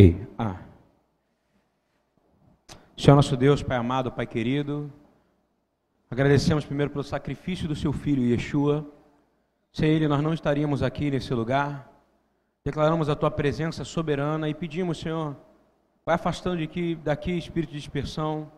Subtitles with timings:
[0.00, 0.14] E.
[0.38, 0.60] Ah.
[2.96, 4.92] Senhor nosso Deus, Pai amado, Pai querido,
[6.08, 8.86] agradecemos primeiro pelo sacrifício do seu filho Yeshua.
[9.72, 11.90] Sem ele nós não estaríamos aqui nesse lugar.
[12.64, 15.34] Declaramos a tua presença soberana e pedimos, Senhor,
[16.06, 18.52] vai afastando daqui, daqui espírito de dispersão,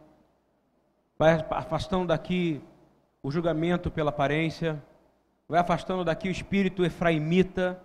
[1.19, 2.61] vai afastando daqui
[3.23, 4.79] o julgamento pela aparência,
[5.49, 7.81] vai afastando daqui o espírito efraimita.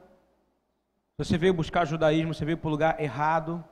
[1.18, 3.64] Você veio buscar judaísmo, você veio para o lugar errado.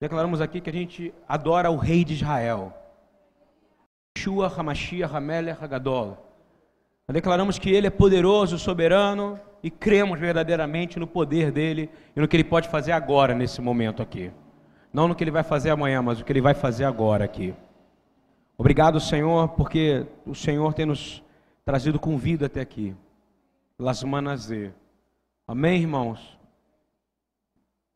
[0.00, 2.74] Declaramos aqui que a gente adora o rei de Israel.
[4.18, 6.26] Yeshua HaMashiach HaMelech HaGadol.
[7.08, 12.36] Declaramos que ele é poderoso, soberano e cremos verdadeiramente no poder dele e no que
[12.36, 14.32] ele pode fazer agora, nesse momento aqui.
[14.92, 17.54] Não no que ele vai fazer amanhã, mas o que ele vai fazer agora aqui.
[18.58, 21.22] Obrigado, Senhor, porque o Senhor tem nos
[21.64, 22.94] trazido com vida até aqui.
[23.78, 24.72] Las Manazê.
[25.46, 26.39] Amém, irmãos?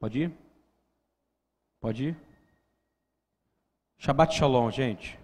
[0.04, 0.32] Pode ir?
[1.80, 2.16] Pode ir?
[3.96, 5.18] Shabbat Shalom, gente.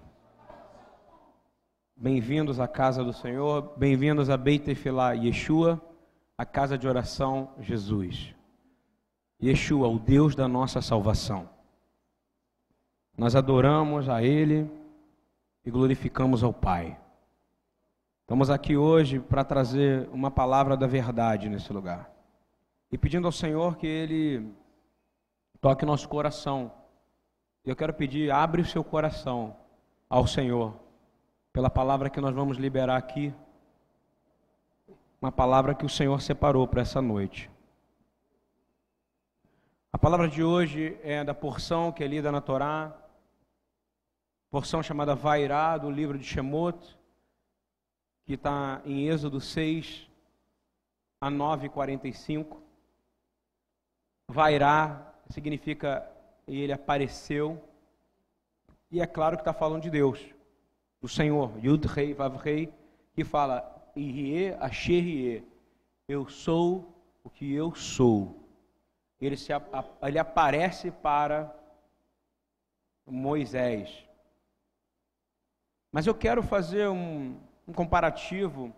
[1.95, 5.79] Bem-vindos à casa do Senhor, bem-vindos a Beit Tefilá Yeshua,
[6.39, 8.35] a casa de oração Jesus.
[9.43, 11.47] Yeshua, o Deus da nossa salvação.
[13.19, 14.67] Nós adoramos a Ele
[15.63, 16.99] e glorificamos ao Pai.
[18.23, 22.11] Estamos aqui hoje para trazer uma palavra da verdade nesse lugar.
[22.91, 24.59] E pedindo ao Senhor que Ele
[25.61, 26.73] toque nosso coração.
[27.65, 29.57] Eu quero pedir, abre o seu coração
[30.09, 30.75] ao Senhor,
[31.53, 33.35] pela palavra que nós vamos liberar aqui,
[35.21, 37.51] uma palavra que o Senhor separou para essa noite.
[39.93, 42.97] A palavra de hoje é da porção que é lida na Torá,
[44.51, 46.97] porção chamada Vairá, do livro de Shemot,
[48.25, 50.09] que está em Êxodo 6
[51.21, 52.57] a 9,45.
[54.27, 56.07] Vairá significa
[56.47, 57.63] ele apareceu.
[58.91, 60.21] E é claro que está falando de Deus,
[61.01, 62.73] do Senhor, Yud Rei Vav Rei,
[63.15, 65.45] que fala Irie Asherie,
[66.09, 66.93] eu sou
[67.23, 68.37] o que eu sou.
[69.21, 69.53] Ele, se,
[70.03, 71.55] ele aparece para
[73.07, 74.05] Moisés.
[75.93, 77.37] Mas eu quero fazer um,
[77.67, 78.75] um comparativo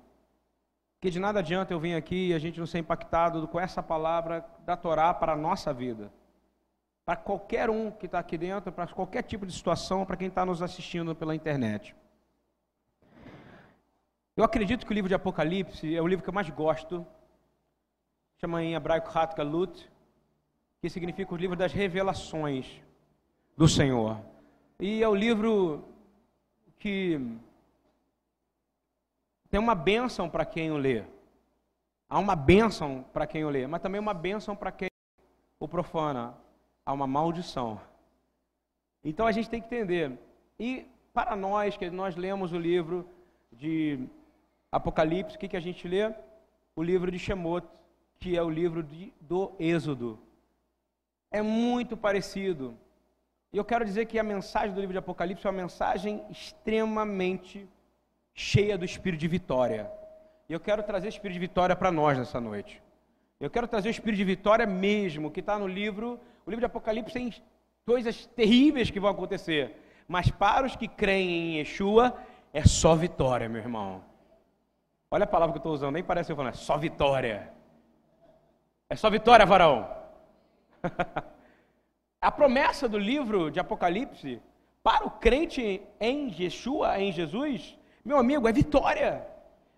[1.00, 3.82] que de nada adianta eu vir aqui e a gente não ser impactado com essa
[3.82, 6.12] palavra da Torá para a nossa vida
[7.04, 10.46] para qualquer um que está aqui dentro, para qualquer tipo de situação, para quem está
[10.46, 11.94] nos assistindo pela internet.
[14.36, 17.06] Eu acredito que o livro de Apocalipse é o livro que eu mais gosto,
[18.38, 19.90] chama em hebraico Hat Galut,
[20.80, 22.80] que significa o livro das revelações
[23.56, 24.18] do Senhor.
[24.80, 25.84] E é o livro
[26.78, 27.20] que
[29.50, 31.04] tem uma bênção para quem o lê.
[32.08, 34.88] Há uma bênção para quem o lê, mas também uma bênção para quem
[35.60, 36.34] o profana
[36.84, 37.80] há uma maldição.
[39.04, 40.18] Então a gente tem que entender.
[40.58, 43.08] E para nós, que nós lemos o livro
[43.50, 44.06] de
[44.70, 46.12] Apocalipse, o que, que a gente lê?
[46.74, 47.66] O livro de Shemot,
[48.18, 50.18] que é o livro de, do Êxodo.
[51.30, 52.76] É muito parecido.
[53.52, 57.68] E eu quero dizer que a mensagem do livro de Apocalipse é uma mensagem extremamente
[58.34, 59.90] cheia do espírito de vitória.
[60.48, 62.82] E eu quero trazer espírito de vitória para nós nessa noite.
[63.38, 66.66] Eu quero trazer o espírito de vitória mesmo, que está no livro o livro de
[66.66, 67.32] Apocalipse tem
[67.84, 69.76] coisas terríveis que vão acontecer.
[70.08, 72.16] Mas para os que creem em Yeshua,
[72.52, 74.02] é só vitória, meu irmão.
[75.10, 77.52] Olha a palavra que eu estou usando, nem parece eu falando, é só vitória.
[78.88, 79.88] É só vitória, varão.
[82.20, 84.40] a promessa do livro de Apocalipse
[84.82, 89.26] para o crente em Yeshua, em Jesus, meu amigo, é vitória.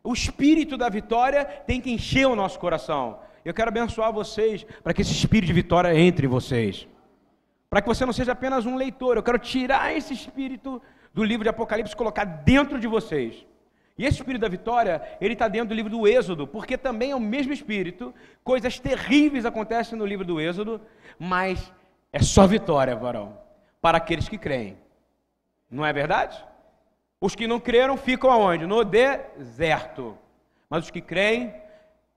[0.02, 3.18] O espírito da vitória tem que encher o nosso coração.
[3.44, 6.88] Eu quero abençoar vocês para que esse espírito de vitória entre em vocês.
[7.68, 9.16] Para que você não seja apenas um leitor.
[9.16, 10.80] Eu quero tirar esse espírito
[11.12, 13.44] do livro de Apocalipse e colocar dentro de vocês.
[13.96, 17.16] E esse espírito da vitória, ele está dentro do livro do Êxodo, porque também é
[17.16, 18.12] o mesmo espírito.
[18.42, 20.80] Coisas terríveis acontecem no livro do Êxodo,
[21.18, 21.72] mas
[22.12, 23.38] é só vitória, varão,
[23.80, 24.76] para aqueles que creem.
[25.70, 26.42] Não é verdade?
[27.20, 28.66] Os que não creram ficam aonde?
[28.66, 30.18] No deserto.
[30.68, 31.54] Mas os que creem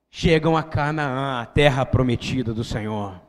[0.10, 3.22] chegam a Canaã, a terra prometida do Senhor.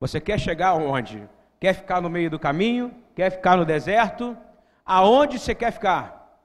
[0.00, 1.28] Você quer chegar aonde?
[1.58, 2.94] Quer ficar no meio do caminho?
[3.14, 4.36] Quer ficar no deserto?
[4.84, 6.38] Aonde você quer ficar?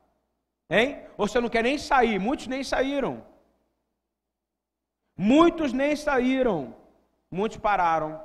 [0.69, 1.03] Hein?
[1.17, 2.19] Ou você não quer nem sair?
[2.19, 3.23] Muitos nem saíram.
[5.17, 6.75] Muitos nem saíram.
[7.29, 8.21] Muitos pararam.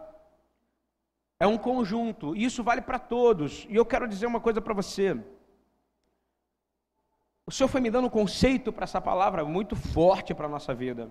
[1.40, 2.36] É um conjunto.
[2.36, 3.66] Isso vale para todos.
[3.68, 5.18] E eu quero dizer uma coisa para você.
[7.46, 10.74] O Senhor foi me dando um conceito para essa palavra muito forte para a nossa
[10.74, 11.10] vida,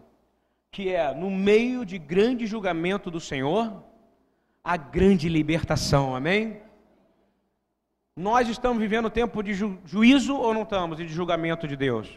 [0.71, 3.83] que é no meio de grande julgamento do Senhor,
[4.63, 6.59] a grande libertação, amém?
[8.15, 10.99] Nós estamos vivendo tempo de ju juízo ou não estamos?
[10.99, 12.07] E de julgamento de Deus?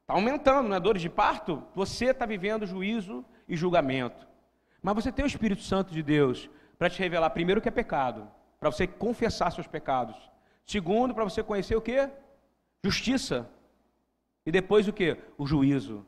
[0.00, 0.80] Está aumentando, não é?
[0.80, 1.62] Dores de parto?
[1.74, 4.26] Você está vivendo juízo e julgamento.
[4.82, 7.72] Mas você tem o Espírito Santo de Deus para te revelar, primeiro, o que é
[7.72, 8.28] pecado,
[8.58, 10.16] para você confessar seus pecados.
[10.66, 12.08] Segundo, para você conhecer o que?
[12.82, 13.48] Justiça.
[14.44, 15.16] E depois o que?
[15.38, 16.04] O juízo.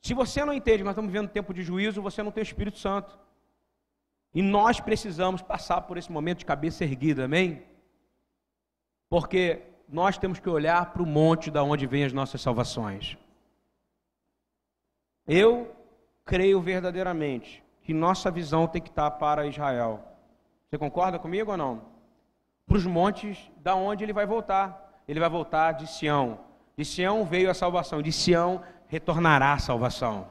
[0.00, 2.78] Se você não entende, nós estamos vivendo tempo de juízo, você não tem o Espírito
[2.78, 3.18] Santo.
[4.34, 7.62] E nós precisamos passar por esse momento de cabeça erguida, amém?
[9.08, 13.16] Porque nós temos que olhar para o monte da onde vêm as nossas salvações.
[15.26, 15.74] Eu
[16.24, 20.04] creio verdadeiramente que nossa visão tem que estar para Israel.
[20.68, 21.82] Você concorda comigo ou não?
[22.66, 24.87] Para os montes da onde ele vai voltar.
[25.08, 26.38] Ele vai voltar de Sião.
[26.76, 30.30] De Sião veio a salvação, de Sião retornará a salvação.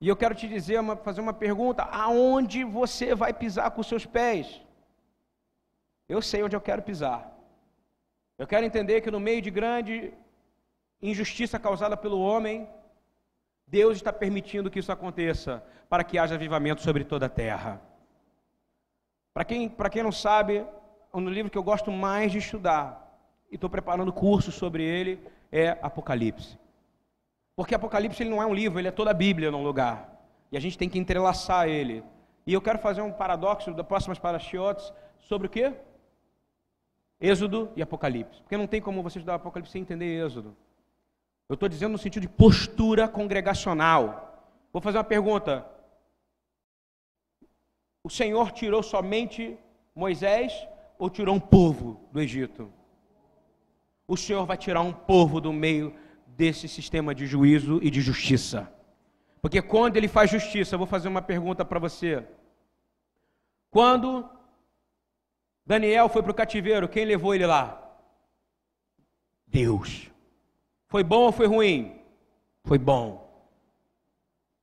[0.00, 4.04] E eu quero te dizer, fazer uma pergunta: aonde você vai pisar com os seus
[4.04, 4.60] pés?
[6.08, 7.32] Eu sei onde eu quero pisar.
[8.36, 10.12] Eu quero entender que no meio de grande
[11.02, 12.68] injustiça causada pelo homem,
[13.66, 17.80] Deus está permitindo que isso aconteça para que haja avivamento sobre toda a terra.
[19.34, 20.66] Para quem, para quem não sabe,
[21.12, 23.07] um livro que eu gosto mais de estudar,
[23.50, 26.58] e estou preparando curso sobre ele, é Apocalipse.
[27.56, 30.16] Porque Apocalipse ele não é um livro, ele é toda a Bíblia num lugar.
[30.52, 32.04] E a gente tem que entrelaçar ele.
[32.46, 35.74] E eu quero fazer um paradoxo das próximas parashiotes sobre o quê?
[37.20, 38.40] Êxodo e Apocalipse.
[38.42, 40.56] Porque não tem como você estudar Apocalipse sem entender Êxodo.
[41.48, 44.46] Eu estou dizendo no sentido de postura congregacional.
[44.72, 45.66] Vou fazer uma pergunta.
[48.04, 49.58] O Senhor tirou somente
[49.94, 50.66] Moisés
[50.98, 52.72] ou tirou um povo do Egito?
[54.08, 55.94] O Senhor vai tirar um povo do meio
[56.26, 58.72] desse sistema de juízo e de justiça.
[59.42, 62.26] Porque quando ele faz justiça, eu vou fazer uma pergunta para você.
[63.70, 64.26] Quando
[65.66, 67.84] Daniel foi para o cativeiro, quem levou ele lá?
[69.46, 70.10] Deus.
[70.86, 72.00] Foi bom ou foi ruim?
[72.64, 73.28] Foi bom.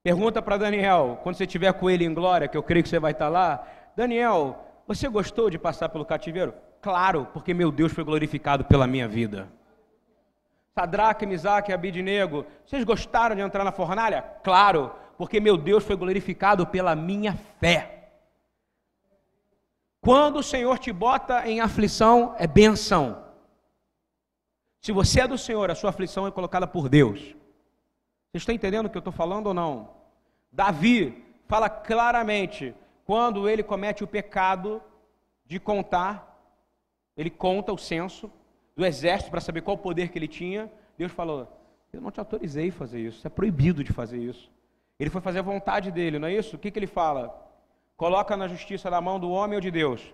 [0.02, 3.00] Pergunta para Daniel, quando você estiver com ele em glória, que eu creio que você
[3.00, 3.68] vai estar lá.
[3.96, 6.54] Daniel, você gostou de passar pelo cativeiro?
[6.86, 9.52] Claro, porque meu Deus foi glorificado pela minha vida.
[10.76, 14.22] Sadraque, Misaque e Abidnego, vocês gostaram de entrar na fornalha?
[14.44, 18.12] Claro, porque meu Deus foi glorificado pela minha fé.
[20.00, 23.24] Quando o Senhor te bota em aflição, é benção.
[24.80, 27.20] Se você é do Senhor, a sua aflição é colocada por Deus.
[28.32, 29.90] Você está entendendo o que eu estou falando ou não?
[30.52, 34.84] Davi fala claramente, quando ele comete o pecado
[35.48, 36.35] de contar,
[37.16, 38.32] ele conta o censo
[38.76, 40.72] do exército para saber qual poder que ele tinha.
[40.98, 41.48] Deus falou:
[41.94, 44.52] Eu não te autorizei a fazer isso, é proibido de fazer isso.
[45.00, 46.56] Ele foi fazer a vontade dele, não é isso?
[46.56, 47.42] O que, que ele fala?
[47.98, 50.14] Coloca na justiça na mão do homem ou de Deus?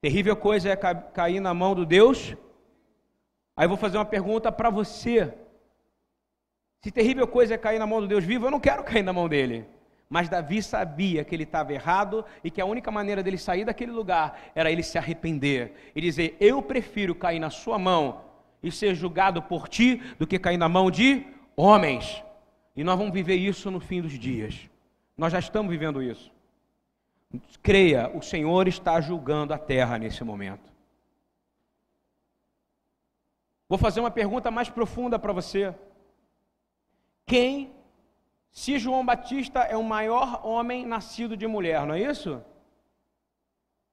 [0.00, 2.36] Terrível coisa é cair na mão do Deus.
[3.56, 5.34] Aí eu vou fazer uma pergunta para você.
[6.82, 9.12] Se terrível coisa é cair na mão do Deus vivo, eu não quero cair na
[9.12, 9.66] mão dele.
[10.08, 13.90] Mas Davi sabia que ele estava errado e que a única maneira dele sair daquele
[13.90, 18.24] lugar era ele se arrepender e dizer: Eu prefiro cair na sua mão
[18.62, 21.26] e ser julgado por ti do que cair na mão de
[21.56, 22.22] homens.
[22.74, 24.68] E nós vamos viver isso no fim dos dias.
[25.16, 26.30] Nós já estamos vivendo isso.
[27.62, 30.72] Creia, o Senhor está julgando a terra nesse momento.
[33.68, 35.74] Vou fazer uma pergunta mais profunda para você.
[37.26, 37.72] Quem,
[38.56, 42.42] se João Batista é o maior homem nascido de mulher, não é isso?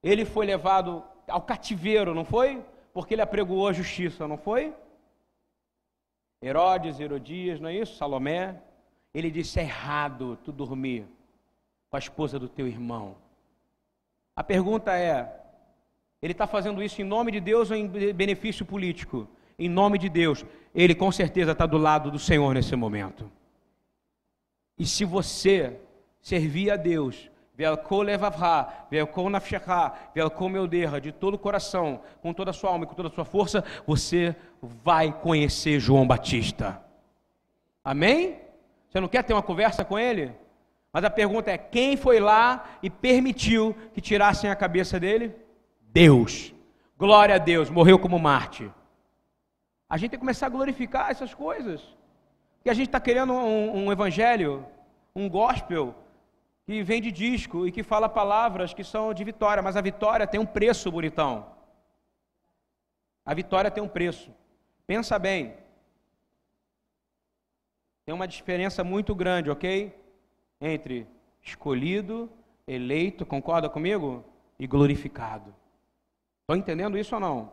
[0.01, 2.63] Ele foi levado ao cativeiro, não foi?
[2.93, 4.73] Porque ele apregoou a justiça, não foi?
[6.41, 7.97] Herodes, Herodias, não é isso?
[7.97, 8.55] Salomé.
[9.13, 11.05] Ele disse: é errado tu dormir
[11.89, 13.17] com a esposa do teu irmão.
[14.33, 15.41] A pergunta é:
[16.21, 19.27] ele está fazendo isso em nome de Deus ou em benefício político?
[19.59, 23.29] Em nome de Deus, ele com certeza está do lado do Senhor nesse momento.
[24.77, 25.79] E se você
[26.21, 27.29] servir a Deus,
[30.99, 33.63] de todo o coração, com toda a sua alma e com toda a sua força,
[33.85, 36.81] você vai conhecer João Batista.
[37.83, 38.39] Amém?
[38.89, 40.31] Você não quer ter uma conversa com ele?
[40.91, 45.35] Mas a pergunta é: quem foi lá e permitiu que tirassem a cabeça dele?
[45.81, 46.53] Deus.
[46.97, 48.71] Glória a Deus, morreu como Marte.
[49.89, 51.81] A gente tem que começar a glorificar essas coisas.
[52.63, 54.65] Que a gente está querendo um, um evangelho,
[55.15, 55.93] um gospel,
[56.65, 60.25] que vem de disco e que fala palavras que são de vitória, mas a vitória
[60.25, 61.45] tem um preço, bonitão.
[63.25, 64.33] A vitória tem um preço.
[64.87, 65.55] Pensa bem.
[68.05, 69.97] Tem uma diferença muito grande, ok?
[70.59, 71.07] Entre
[71.41, 72.29] escolhido
[72.67, 74.23] eleito, concorda comigo?
[74.57, 75.53] E glorificado.
[76.41, 77.51] Estão entendendo isso ou não?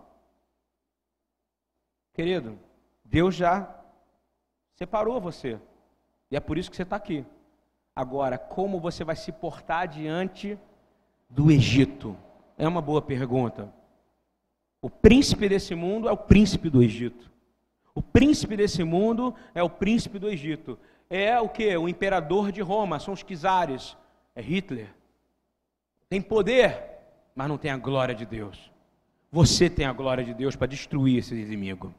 [2.12, 2.58] Querido,
[3.04, 3.79] Deus já
[4.80, 5.58] separou você.
[6.30, 7.22] E é por isso que você está aqui.
[7.94, 10.58] Agora, como você vai se portar diante
[11.28, 12.16] do Egito?
[12.56, 13.70] É uma boa pergunta.
[14.80, 17.30] O príncipe desse mundo é o príncipe do Egito.
[17.94, 20.78] O príncipe desse mundo é o príncipe do Egito.
[21.10, 21.76] É o que?
[21.76, 23.94] O imperador de Roma, são os czares.
[24.34, 24.88] É Hitler.
[26.08, 26.82] Tem poder,
[27.34, 28.70] mas não tem a glória de Deus.
[29.30, 31.94] Você tem a glória de Deus para destruir esse inimigo.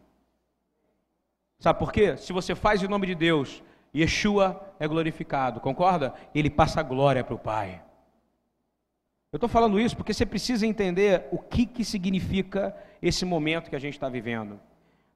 [1.62, 2.18] Sabe por quê?
[2.18, 3.62] Se você faz em nome de Deus,
[3.96, 6.12] Yeshua é glorificado, concorda?
[6.34, 7.84] Ele passa glória para o Pai.
[9.32, 13.76] Eu estou falando isso porque você precisa entender o que, que significa esse momento que
[13.76, 14.60] a gente está vivendo.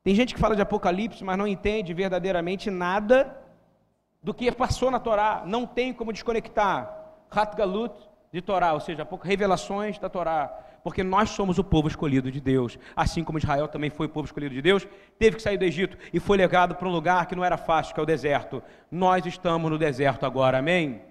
[0.03, 3.35] Tem gente que fala de Apocalipse, mas não entende verdadeiramente nada
[4.21, 5.41] do que passou na Torá.
[5.47, 6.95] Não tem como desconectar
[7.31, 7.95] Hat Galut
[8.31, 12.77] de Torá, ou seja, revelações da Torá porque nós somos o povo escolhido de Deus.
[12.95, 14.87] Assim como Israel também foi o povo escolhido de Deus,
[15.17, 17.91] teve que sair do Egito e foi legado para um lugar que não era fácil,
[17.91, 18.61] que é o deserto.
[18.91, 21.01] Nós estamos no deserto agora, amém?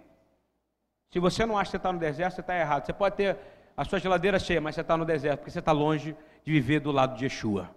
[1.10, 2.86] Se você não acha que você está no deserto, você está errado.
[2.86, 3.36] Você pode ter
[3.76, 6.78] a sua geladeira cheia, mas você está no deserto, porque você está longe de viver
[6.78, 7.68] do lado de Yeshua.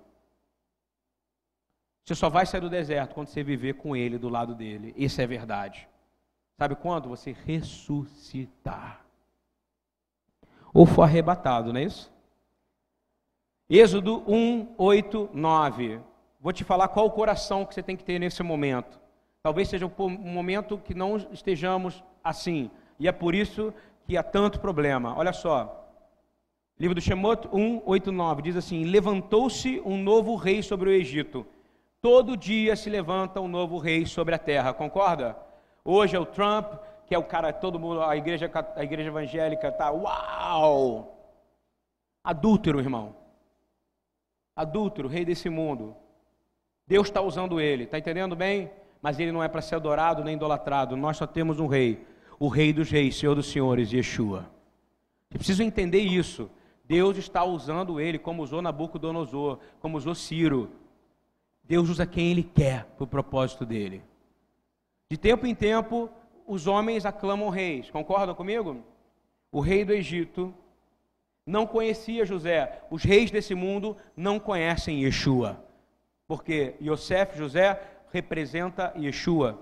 [2.06, 4.94] Você só vai sair do deserto quando você viver com ele, do lado dele.
[4.96, 5.90] Isso é verdade.
[6.60, 7.10] Sabe quando?
[7.10, 9.07] Você ressuscitar
[10.78, 12.14] ou for arrebatado, não é isso?
[13.68, 16.00] Êxodo 1, 8, 9.
[16.40, 19.00] Vou te falar qual o coração que você tem que ter nesse momento.
[19.42, 22.70] Talvez seja um momento que não estejamos assim.
[23.00, 23.74] E é por isso
[24.06, 25.18] que há tanto problema.
[25.18, 25.84] Olha só.
[26.80, 31.44] Livro do Shemot 1, 8, 9 diz assim: Levantou-se um novo rei sobre o Egito.
[32.00, 34.76] Todo dia se levanta um novo rei sobre a terra.
[34.76, 35.36] Concorda?
[35.84, 36.74] Hoje é o Trump,
[37.08, 41.18] que é o cara, todo mundo, a igreja, a igreja evangélica tá, uau!
[42.22, 43.16] Adúltero, irmão.
[44.54, 45.96] Adúltero, rei desse mundo.
[46.86, 48.70] Deus está usando ele, está entendendo bem?
[49.02, 50.98] Mas ele não é para ser adorado nem idolatrado.
[50.98, 52.06] Nós só temos um rei,
[52.38, 54.50] o rei dos reis, Senhor dos senhores, Yeshua.
[55.32, 56.50] Eu preciso entender isso.
[56.84, 60.70] Deus está usando ele como usou Nabucodonosor, como usou Ciro.
[61.64, 64.04] Deus usa quem ele quer para o propósito dele.
[65.10, 66.10] De tempo em tempo,
[66.48, 67.92] os homens aclamam reis.
[67.92, 68.84] Concordam comigo?
[69.52, 70.54] O rei do Egito
[71.46, 72.82] não conhecia José.
[72.90, 75.64] Os reis desse mundo não conhecem Yeshua.
[76.28, 77.80] Porque Yosef, José,
[78.12, 79.60] representa Yeshua.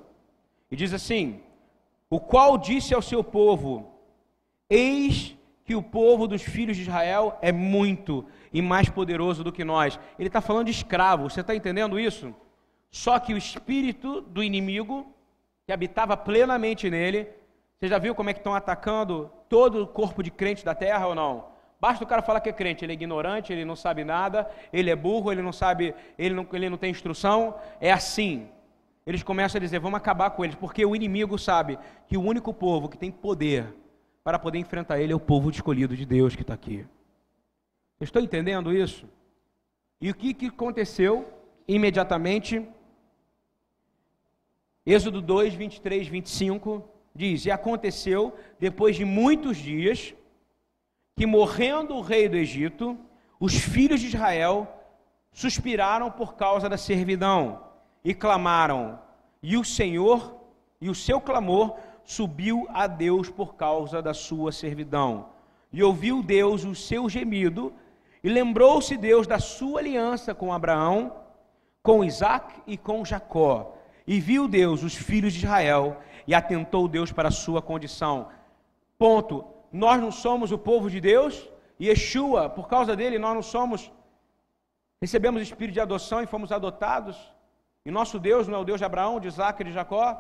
[0.70, 1.42] E diz assim:
[2.10, 3.92] O qual disse ao seu povo:
[4.70, 9.64] Eis que o povo dos filhos de Israel é muito e mais poderoso do que
[9.64, 10.00] nós.
[10.18, 12.34] Ele está falando de escravo, você está entendendo isso?
[12.92, 15.15] Só que o espírito do inimigo
[15.66, 17.28] que habitava plenamente nele.
[17.78, 21.08] Você já viu como é que estão atacando todo o corpo de crente da terra
[21.08, 21.48] ou não?
[21.80, 24.90] Basta o cara falar que é crente, ele é ignorante, ele não sabe nada, ele
[24.90, 27.56] é burro, ele não sabe, ele não, ele não tem instrução.
[27.82, 28.48] É assim.
[29.06, 32.54] Eles começam a dizer, vamos acabar com eles, porque o inimigo sabe que o único
[32.54, 33.72] povo que tem poder
[34.24, 36.86] para poder enfrentar ele é o povo escolhido de Deus que está aqui.
[38.02, 39.08] Estou entendendo isso?
[40.02, 41.32] E o que, que aconteceu
[41.68, 42.68] imediatamente?
[44.86, 46.84] Êxodo 2, 23, 25
[47.16, 50.14] diz: E aconteceu, depois de muitos dias,
[51.16, 52.96] que morrendo o rei do Egito,
[53.40, 54.68] os filhos de Israel
[55.32, 57.64] suspiraram por causa da servidão
[58.04, 59.00] e clamaram,
[59.42, 60.36] e o Senhor,
[60.80, 65.30] e o seu clamor subiu a Deus por causa da sua servidão.
[65.74, 67.74] E ouviu Deus o seu gemido,
[68.24, 71.12] e lembrou-se Deus da sua aliança com Abraão,
[71.82, 73.75] com Isaac e com Jacó
[74.08, 78.30] e viu Deus os filhos de Israel e atentou Deus para a sua condição.
[78.98, 79.46] Ponto.
[79.72, 83.92] Nós não somos o povo de Deus, e Yeshua, por causa dele, nós não somos.
[85.02, 87.18] Recebemos o espírito de adoção e fomos adotados.
[87.86, 90.18] E nosso Deus não é o Deus de Abraão, de Isaac e de Jacó.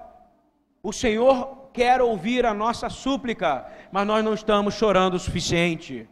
[0.83, 6.07] O Senhor quer ouvir a nossa súplica, mas nós não estamos chorando o suficiente.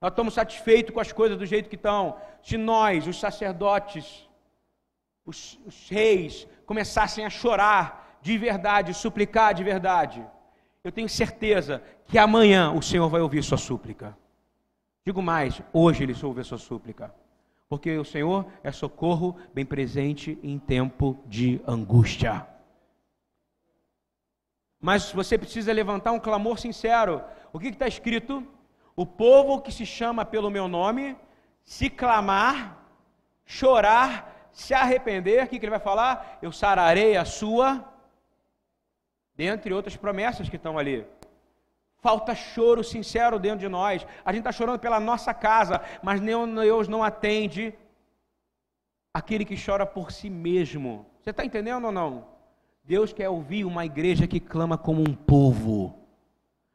[0.00, 2.16] Nós estamos satisfeitos com as coisas do jeito que estão.
[2.42, 4.29] Se nós, os sacerdotes,
[5.30, 10.26] os, os reis, começassem a chorar de verdade, suplicar de verdade,
[10.82, 14.16] eu tenho certeza que amanhã o Senhor vai ouvir sua súplica.
[15.04, 17.14] Digo mais, hoje ele ouve a sua súplica.
[17.68, 22.46] Porque o Senhor é socorro bem presente em tempo de angústia.
[24.80, 27.22] Mas você precisa levantar um clamor sincero.
[27.52, 28.44] O que está escrito?
[28.96, 31.16] O povo que se chama pelo meu nome,
[31.62, 32.84] se clamar,
[33.44, 36.38] chorar se arrepender, o que, que ele vai falar?
[36.42, 37.84] Eu sararei a sua,
[39.34, 41.06] dentre outras promessas que estão ali.
[41.98, 44.06] Falta choro sincero dentro de nós.
[44.24, 47.74] A gente está chorando pela nossa casa, mas Deus não atende
[49.12, 51.06] aquele que chora por si mesmo.
[51.20, 52.26] Você está entendendo ou não?
[52.84, 55.94] Deus quer ouvir uma igreja que clama como um povo.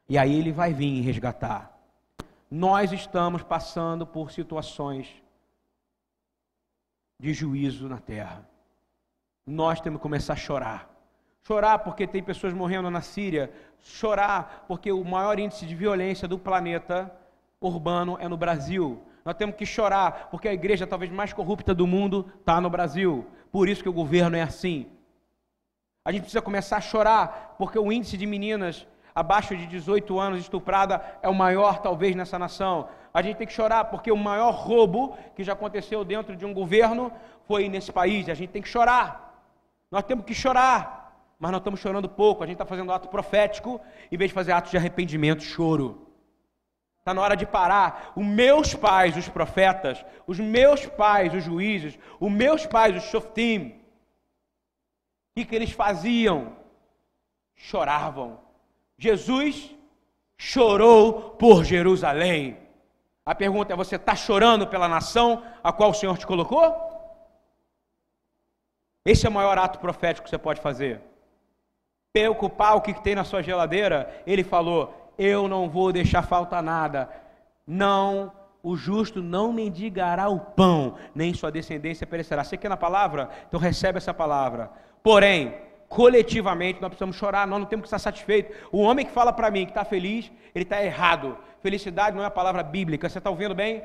[0.08, 1.76] E aí ele vai vir resgatar.
[2.48, 5.08] Nós estamos passando por situações
[7.18, 8.48] de juízo na terra.
[9.46, 10.90] Nós temos que começar a chorar.
[11.42, 13.52] Chorar porque tem pessoas morrendo na Síria.
[13.78, 17.12] Chorar porque o maior índice de violência do planeta
[17.60, 19.02] urbano é no Brasil.
[19.24, 23.26] Nós temos que chorar porque a igreja talvez mais corrupta do mundo está no Brasil.
[23.50, 24.86] Por isso que o governo é assim.
[26.04, 30.40] A gente precisa começar a chorar porque o índice de meninas abaixo de 18 anos
[30.40, 32.88] estuprada é o maior talvez nessa nação.
[33.16, 36.52] A gente tem que chorar porque o maior roubo que já aconteceu dentro de um
[36.52, 37.10] governo
[37.46, 38.28] foi nesse país.
[38.28, 39.42] A gente tem que chorar.
[39.90, 42.44] Nós temos que chorar, mas nós estamos chorando pouco.
[42.44, 43.80] A gente está fazendo ato profético
[44.12, 46.06] em vez de fazer atos de arrependimento, choro.
[46.98, 48.12] Está na hora de parar.
[48.14, 53.68] Os meus pais, os profetas, os meus pais, os juízes, os meus pais, os shoftim,
[53.68, 53.80] o
[55.36, 56.54] que, que eles faziam?
[57.54, 58.38] Choravam
[58.98, 59.74] Jesus
[60.36, 62.65] chorou por Jerusalém.
[63.26, 66.74] A pergunta é: você está chorando pela nação a qual o Senhor te colocou?
[69.04, 71.00] Esse é o maior ato profético que você pode fazer.
[72.12, 74.22] Preocupar o que tem na sua geladeira.
[74.24, 77.10] Ele falou: Eu não vou deixar faltar nada.
[77.66, 82.44] Não, o justo não mendigará o pão, nem sua descendência perecerá.
[82.44, 83.28] Você quer na palavra?
[83.48, 84.70] Então recebe essa palavra.
[85.02, 88.56] Porém, coletivamente nós precisamos chorar, nós não temos que estar satisfeitos.
[88.72, 91.36] O homem que fala para mim que está feliz, ele está errado.
[91.60, 93.82] Felicidade não é a palavra bíblica, você está ouvindo bem?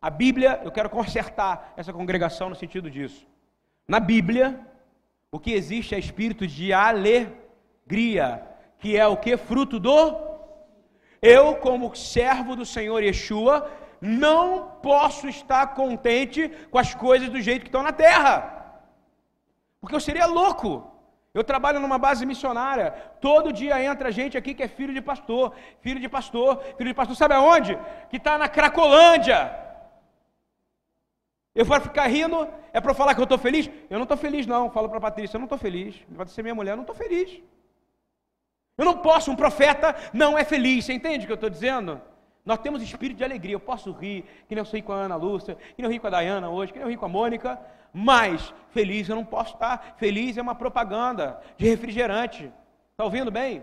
[0.00, 3.26] A Bíblia, eu quero consertar essa congregação no sentido disso.
[3.86, 4.58] Na Bíblia,
[5.30, 8.42] o que existe é espírito de alegria,
[8.78, 9.36] que é o que?
[9.36, 10.20] Fruto do.
[11.20, 13.70] Eu, como servo do Senhor Yeshua,
[14.00, 18.82] não posso estar contente com as coisas do jeito que estão na terra,
[19.80, 20.91] porque eu seria louco.
[21.34, 22.90] Eu trabalho numa base missionária.
[23.20, 26.94] Todo dia entra gente aqui que é filho de pastor, filho de pastor, filho de
[26.94, 27.16] pastor.
[27.16, 27.78] Sabe aonde?
[28.10, 29.58] Que está na Cracolândia.
[31.54, 33.70] Eu vou ficar rindo, é para falar que eu estou feliz?
[33.88, 34.70] Eu não estou feliz, não.
[34.70, 35.96] Falo para a Patrícia, eu não estou feliz.
[36.14, 37.40] Pode ser minha mulher, eu não estou feliz.
[38.76, 40.84] Eu não posso, um profeta não é feliz.
[40.84, 42.00] Você entende o que eu estou dizendo?
[42.44, 43.54] Nós temos espírito de alegria.
[43.54, 45.98] Eu posso rir, que nem eu ri com a Ana Lúcia, que nem eu ri
[45.98, 47.58] com a Dayana hoje, que nem eu ri com a Mônica,
[47.92, 49.94] mas feliz eu não posso estar.
[49.96, 52.50] Feliz é uma propaganda de refrigerante.
[52.90, 53.62] Está ouvindo bem?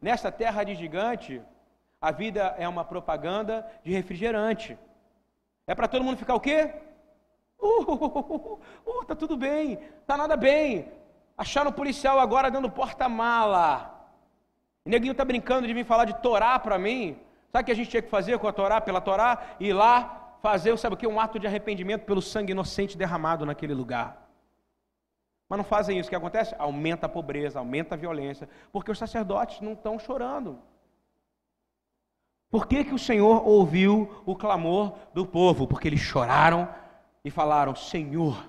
[0.00, 1.42] Nessa terra de gigante,
[2.00, 4.78] a vida é uma propaganda de refrigerante.
[5.66, 6.70] É para todo mundo ficar o quê?
[7.56, 10.92] Uh, uh, uh, uh, tá tudo bem, tá nada bem.
[11.38, 14.06] Acharam o policial agora dando porta-mala.
[14.84, 17.16] Neguinho tá brincando de vir falar de Torá para mim.
[17.50, 19.40] Sabe o que a gente tinha que fazer com a Torá, pela Torá?
[19.58, 21.06] Ir lá fazer, sabe o que?
[21.06, 24.28] Um ato de arrependimento pelo sangue inocente derramado naquele lugar.
[25.48, 26.08] Mas não fazem isso.
[26.08, 26.54] O que acontece?
[26.58, 30.58] Aumenta a pobreza, aumenta a violência, porque os sacerdotes não estão chorando.
[32.50, 35.66] Por que, que o Senhor ouviu o clamor do povo?
[35.66, 36.68] Porque eles choraram
[37.24, 38.46] e falaram: Senhor,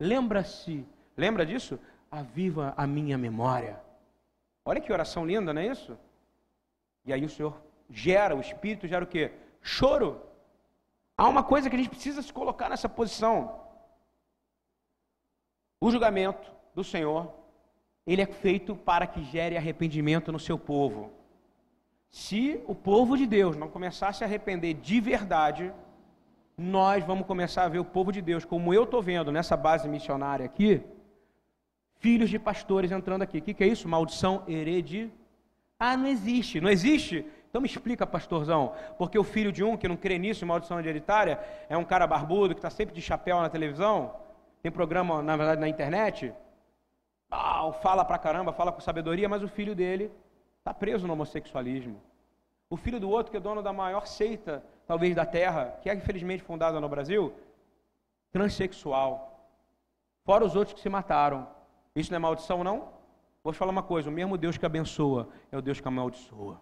[0.00, 0.84] lembra-se,
[1.16, 1.78] lembra disso?
[2.10, 3.80] Aviva a minha memória.
[4.64, 5.96] Olha que oração linda, não é isso?
[7.04, 7.54] E aí o Senhor
[7.88, 9.30] gera, o Espírito gera o quê?
[9.60, 10.31] Choro.
[11.16, 13.60] Há uma coisa que a gente precisa se colocar nessa posição.
[15.80, 17.32] O julgamento do Senhor,
[18.06, 21.10] ele é feito para que gere arrependimento no seu povo.
[22.10, 25.72] Se o povo de Deus não começar a se arrepender de verdade,
[26.56, 29.88] nós vamos começar a ver o povo de Deus, como eu estou vendo nessa base
[29.88, 30.82] missionária aqui,
[31.98, 33.38] filhos de pastores entrando aqui.
[33.38, 33.88] O que, que é isso?
[33.88, 35.22] Maldição hereditária.
[35.78, 36.60] Ah, não existe.
[36.60, 37.26] Não existe?
[37.52, 41.38] Então me explica, pastorzão, porque o filho de um que não crê nisso, maldição hereditária,
[41.68, 44.16] é um cara barbudo que está sempre de chapéu na televisão,
[44.62, 46.32] tem programa, na verdade, na internet,
[47.30, 50.10] ah, fala pra caramba, fala com sabedoria, mas o filho dele
[50.60, 52.00] está preso no homossexualismo.
[52.70, 55.94] O filho do outro, que é dono da maior seita, talvez da terra, que é
[55.94, 57.34] infelizmente fundada no Brasil,
[58.30, 59.46] transexual.
[60.24, 61.46] Fora os outros que se mataram.
[61.94, 62.88] Isso não é maldição, não?
[63.44, 66.58] Vou te falar uma coisa: o mesmo Deus que abençoa é o Deus que amaldiçoa.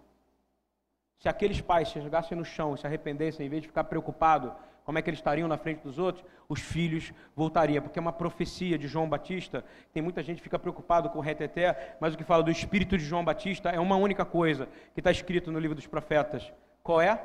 [1.20, 4.54] Se aqueles pais se jogassem no chão e se arrependessem, em vez de ficar preocupado
[4.85, 8.12] como é que eles estariam na frente dos outros, os filhos voltariam, porque é uma
[8.12, 9.62] profecia de João Batista.
[9.92, 12.96] Tem muita gente que fica preocupado com o reteté, mas o que fala do espírito
[12.96, 16.50] de João Batista é uma única coisa que está escrito no livro dos profetas.
[16.83, 17.22] Qual é?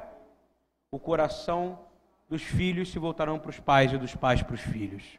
[0.92, 1.80] O coração
[2.28, 5.18] dos filhos se voltarão para os pais e dos pais para os filhos.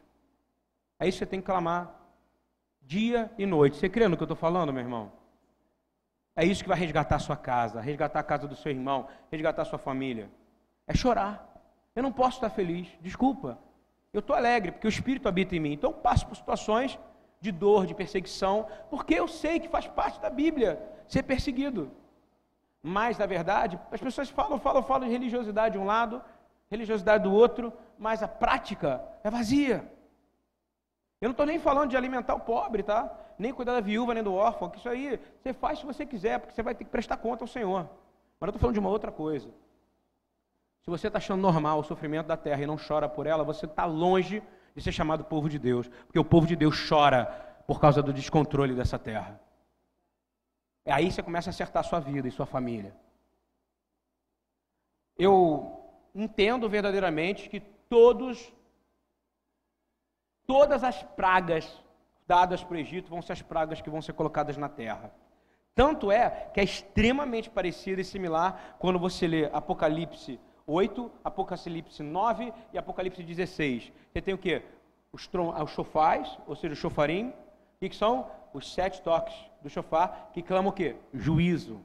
[0.99, 1.99] É isso que você tem que clamar
[2.83, 3.77] dia e noite.
[3.77, 5.16] Você crê no que eu estou falando, meu irmão?
[6.39, 9.79] É isso que vai resgatar sua casa, resgatar a casa do seu irmão, resgatar sua
[9.79, 10.29] família.
[10.85, 11.51] É chorar.
[11.95, 13.57] Eu não posso estar feliz, desculpa.
[14.13, 15.73] Eu estou alegre, porque o Espírito habita em mim.
[15.73, 16.99] Então passo por situações
[17.41, 21.91] de dor, de perseguição, porque eu sei que faz parte da Bíblia ser perseguido.
[22.83, 26.21] Mas, na verdade, as pessoas falam, falam, falam de religiosidade de um lado,
[26.69, 29.91] religiosidade do outro, mas a prática é vazia.
[31.19, 33.11] Eu não estou nem falando de alimentar o pobre, tá?
[33.37, 36.39] Nem cuidar da viúva, nem do órfão, que isso aí você faz se você quiser,
[36.39, 37.89] porque você vai ter que prestar conta ao Senhor.
[38.39, 39.49] Mas eu estou falando de uma outra coisa.
[40.81, 43.65] Se você está achando normal o sofrimento da terra e não chora por ela, você
[43.65, 44.41] está longe
[44.75, 47.25] de ser chamado povo de Deus, porque o povo de Deus chora
[47.67, 49.39] por causa do descontrole dessa terra.
[50.85, 52.95] É aí você começa a acertar sua vida e sua família.
[55.17, 55.83] Eu
[56.15, 58.53] entendo verdadeiramente que todos
[60.45, 61.83] todas as pragas
[62.27, 65.11] dadas para o Egito vão ser as pragas que vão ser colocadas na terra.
[65.73, 72.53] Tanto é que é extremamente parecido e similar quando você lê Apocalipse 8, Apocalipse 9
[72.73, 73.91] e Apocalipse 16.
[74.11, 74.61] Você tem o que?
[75.13, 75.29] Os,
[75.63, 77.29] os chofás, ou seja, o chofarim.
[77.29, 78.29] O que são?
[78.53, 80.95] Os sete toques do chofar que clamam o quê?
[81.13, 81.79] Juízo.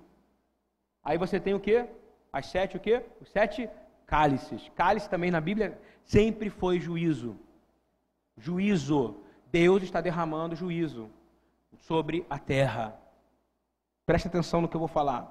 [1.04, 1.86] Aí você tem o quê?
[2.32, 3.04] As sete o quê?
[3.20, 3.68] Os sete
[4.06, 4.70] cálices.
[4.74, 7.36] Cálice também na Bíblia sempre foi juízo.
[8.36, 9.16] Juízo.
[9.52, 11.10] Deus está derramando juízo
[11.76, 12.98] sobre a terra.
[14.06, 15.30] Preste atenção no que eu vou falar.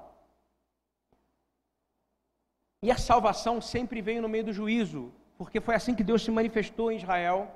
[2.80, 6.30] E a salvação sempre veio no meio do juízo, porque foi assim que Deus se
[6.30, 7.50] manifestou em Israel.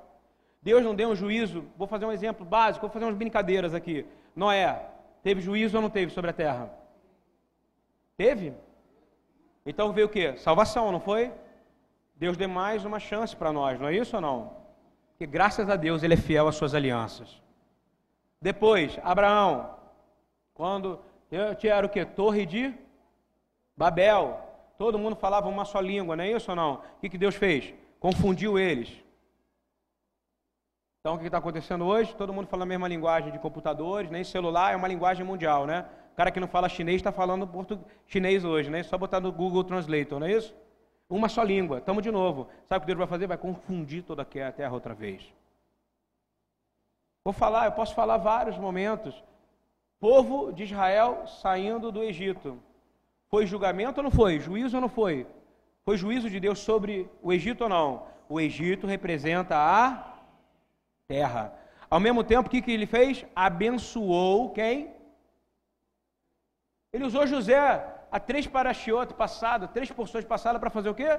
[0.60, 4.04] Deus não deu um juízo, vou fazer um exemplo básico, vou fazer umas brincadeiras aqui.
[4.34, 4.90] Noé,
[5.22, 6.68] teve juízo ou não teve sobre a terra?
[8.16, 8.52] Teve?
[9.64, 10.36] Então veio o que?
[10.38, 11.32] Salvação, não foi?
[12.16, 14.65] Deus deu mais uma chance para nós, não é isso ou não?
[15.18, 17.40] Que graças a Deus ele é fiel às suas alianças.
[18.40, 19.74] Depois, Abraão,
[20.54, 21.00] quando
[21.30, 22.04] era o que?
[22.04, 22.74] Torre de
[23.76, 24.40] Babel.
[24.78, 26.74] Todo mundo falava uma só língua, não é isso ou não?
[26.74, 27.74] O que, que Deus fez?
[27.98, 28.90] Confundiu eles.
[31.00, 32.14] Então o que está acontecendo hoje?
[32.14, 35.86] Todo mundo fala a mesma linguagem de computadores, nem celular, é uma linguagem mundial, né?
[36.12, 38.82] O cara que não fala chinês está falando português, chinês hoje, né?
[38.82, 40.54] Só botar no Google Translator, não é isso?
[41.08, 41.78] Uma só língua.
[41.78, 42.48] Estamos de novo.
[42.68, 43.26] Sabe o que Deus vai fazer?
[43.26, 45.32] Vai confundir toda a terra outra vez.
[47.24, 49.22] Vou falar, eu posso falar vários momentos.
[50.00, 52.60] Povo de Israel saindo do Egito.
[53.28, 54.38] Foi julgamento ou não foi?
[54.38, 55.26] Juízo ou não foi?
[55.84, 58.06] Foi juízo de Deus sobre o Egito ou não?
[58.28, 60.14] O Egito representa a
[61.06, 61.52] terra.
[61.88, 63.24] Ao mesmo tempo, o que, que ele fez?
[63.34, 64.92] Abençoou quem?
[66.92, 71.10] Ele usou José a três parashiotes passadas, três porções passadas para fazer o quê?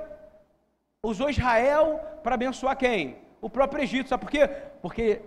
[1.03, 1.85] Usou Israel
[2.23, 3.19] para abençoar quem?
[3.39, 4.09] O próprio Egito.
[4.09, 4.47] Sabe por quê?
[4.81, 5.21] Porque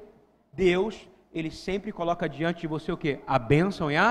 [0.53, 3.21] Deus, ele sempre coloca diante de você o quê?
[3.25, 4.09] A bênção e a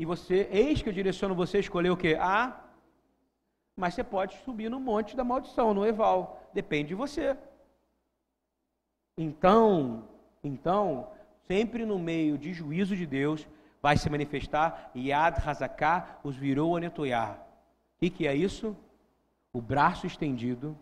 [0.00, 2.16] e você, eis que eu direciono você a escolher o quê?
[2.18, 2.64] A
[3.76, 6.20] mas você pode subir no monte da maldição, no Eval.
[6.52, 7.36] Depende de você.
[9.16, 10.08] Então,
[10.42, 11.12] então,
[11.46, 13.46] sempre no meio de juízo de Deus,
[13.82, 17.40] vai se manifestar Yad Hazaká os virou Anetoyar.
[17.96, 18.76] O que, é isso?
[19.52, 20.78] O braço estendido,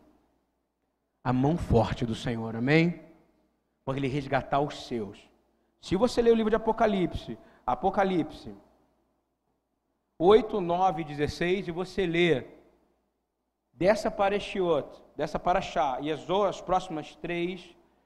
[1.24, 3.00] a mão forte do Senhor, amém?
[3.84, 5.18] Para ele resgatar os seus.
[5.80, 8.54] Se você ler o livro de Apocalipse, Apocalipse
[10.18, 12.44] 8, 9 e 16, e você lê
[13.72, 17.62] dessa parashiot, dessa paraxá, e as, as próximas três,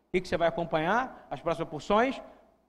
[0.08, 1.26] o que você vai acompanhar?
[1.30, 2.20] As próximas porções?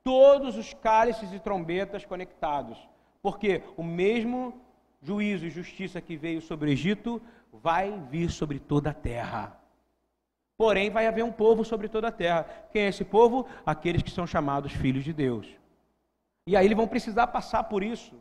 [0.04, 2.78] Todos os cálices e trombetas conectados,
[3.22, 4.62] porque o mesmo
[5.02, 9.58] juízo e justiça que veio sobre o Egito vai vir sobre toda a terra.
[10.58, 12.44] Porém, vai haver um povo sobre toda a terra.
[12.72, 13.48] Quem é esse povo?
[13.66, 15.48] Aqueles que são chamados filhos de Deus.
[16.46, 18.16] E aí eles vão precisar passar por isso.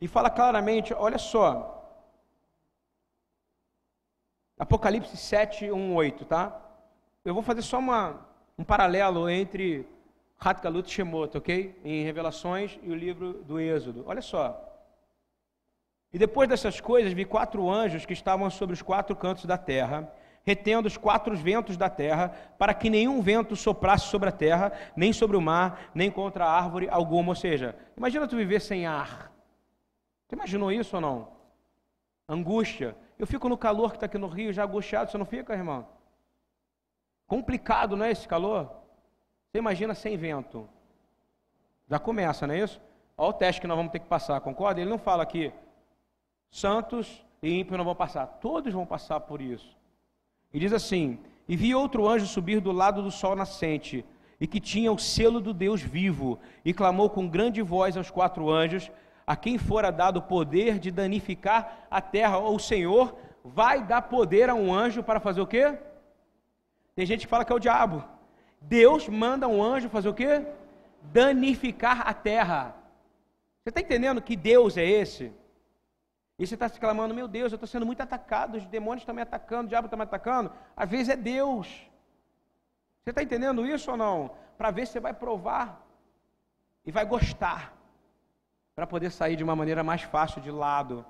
[0.00, 1.76] E fala claramente: olha só.
[4.58, 6.60] Apocalipse 7, 1, 8, tá?
[7.24, 8.26] Eu vou fazer só uma,
[8.58, 9.88] um paralelo entre
[10.42, 11.78] Hatkalut Shemot, ok?
[11.84, 14.04] Em Revelações e o livro do Êxodo.
[14.06, 14.66] Olha só.
[16.12, 20.10] E depois dessas coisas, vi quatro anjos que estavam sobre os quatro cantos da terra,
[20.42, 25.12] retendo os quatro ventos da terra, para que nenhum vento soprasse sobre a terra, nem
[25.12, 27.28] sobre o mar, nem contra árvore alguma.
[27.28, 29.30] Ou seja, imagina tu viver sem ar.
[30.26, 31.28] Você imaginou isso ou não?
[32.26, 32.96] Angústia.
[33.18, 35.86] Eu fico no calor que está aqui no Rio, já angustiado, você não fica, irmão?
[37.26, 38.79] Complicado, não é esse calor?
[39.50, 40.68] Você imagina sem vento.
[41.88, 42.80] Já começa, não é isso?
[43.18, 44.80] Olha o teste que nós vamos ter que passar, concorda?
[44.80, 45.52] Ele não fala aqui,
[46.48, 48.26] santos e ímpios não vão passar.
[48.26, 49.76] Todos vão passar por isso.
[50.54, 54.04] E diz assim: E vi outro anjo subir do lado do sol nascente,
[54.40, 58.48] e que tinha o selo do Deus vivo, e clamou com grande voz aos quatro
[58.48, 58.88] anjos,
[59.26, 62.38] a quem fora dado o poder de danificar a terra.
[62.38, 65.76] O Senhor vai dar poder a um anjo para fazer o quê?
[66.94, 68.04] Tem gente que fala que é o diabo.
[68.60, 70.46] Deus manda um anjo fazer o quê?
[71.02, 72.74] Danificar a terra.
[73.62, 75.32] Você está entendendo que Deus é esse?
[76.38, 79.14] E você está se clamando, meu Deus, eu estou sendo muito atacado, os demônios estão
[79.14, 80.50] me atacando, o diabo está me atacando.
[80.76, 81.66] Às vezes é Deus.
[83.02, 84.30] Você está entendendo isso ou não?
[84.56, 85.86] Para ver se você vai provar
[86.84, 87.74] e vai gostar.
[88.74, 91.04] Para poder sair de uma maneira mais fácil de lado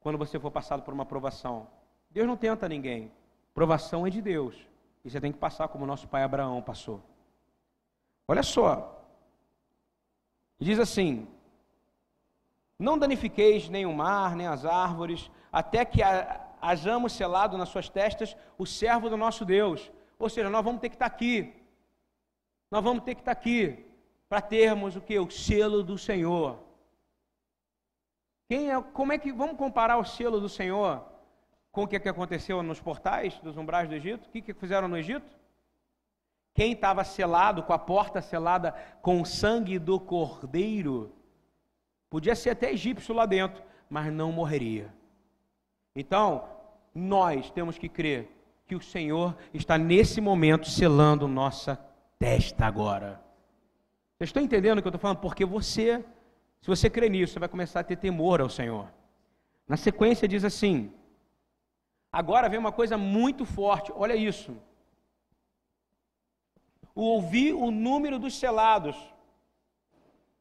[0.00, 1.68] quando você for passado por uma provação.
[2.10, 3.12] Deus não tenta ninguém.
[3.54, 4.56] Provação é de Deus.
[5.04, 7.02] E você tem que passar como nosso pai Abraão passou.
[8.26, 9.04] Olha só.
[10.58, 11.28] Diz assim:
[12.78, 16.00] não danifiqueis nem o mar, nem as árvores, até que
[16.60, 19.92] hajamos selado nas suas testas o servo do nosso Deus.
[20.18, 21.54] Ou seja, nós vamos ter que estar aqui.
[22.70, 23.86] Nós vamos ter que estar aqui
[24.28, 25.18] para termos o que?
[25.18, 26.58] O selo do Senhor.
[28.48, 31.04] Quem é, como é que vamos comparar o selo do Senhor
[31.74, 34.26] com o que, aconteceu nos portais dos umbrais do Egito?
[34.26, 35.36] O que, que fizeram no Egito?
[36.54, 41.12] Quem estava selado, com a porta selada com o sangue do cordeiro,
[42.14, 43.60] Podia ser até egípcio lá dentro,
[43.90, 44.94] mas não morreria.
[45.96, 46.44] Então,
[46.94, 48.30] nós temos que crer
[48.68, 51.74] que o Senhor está nesse momento selando nossa
[52.16, 53.20] testa agora.
[54.16, 55.18] Vocês estão entendendo o que eu estou falando?
[55.18, 56.04] Porque você,
[56.60, 58.86] se você crer nisso, você vai começar a ter temor ao Senhor.
[59.66, 60.92] Na sequência diz assim:
[62.14, 64.56] agora vem uma coisa muito forte, olha isso.
[66.94, 68.96] Ouvir o número dos selados.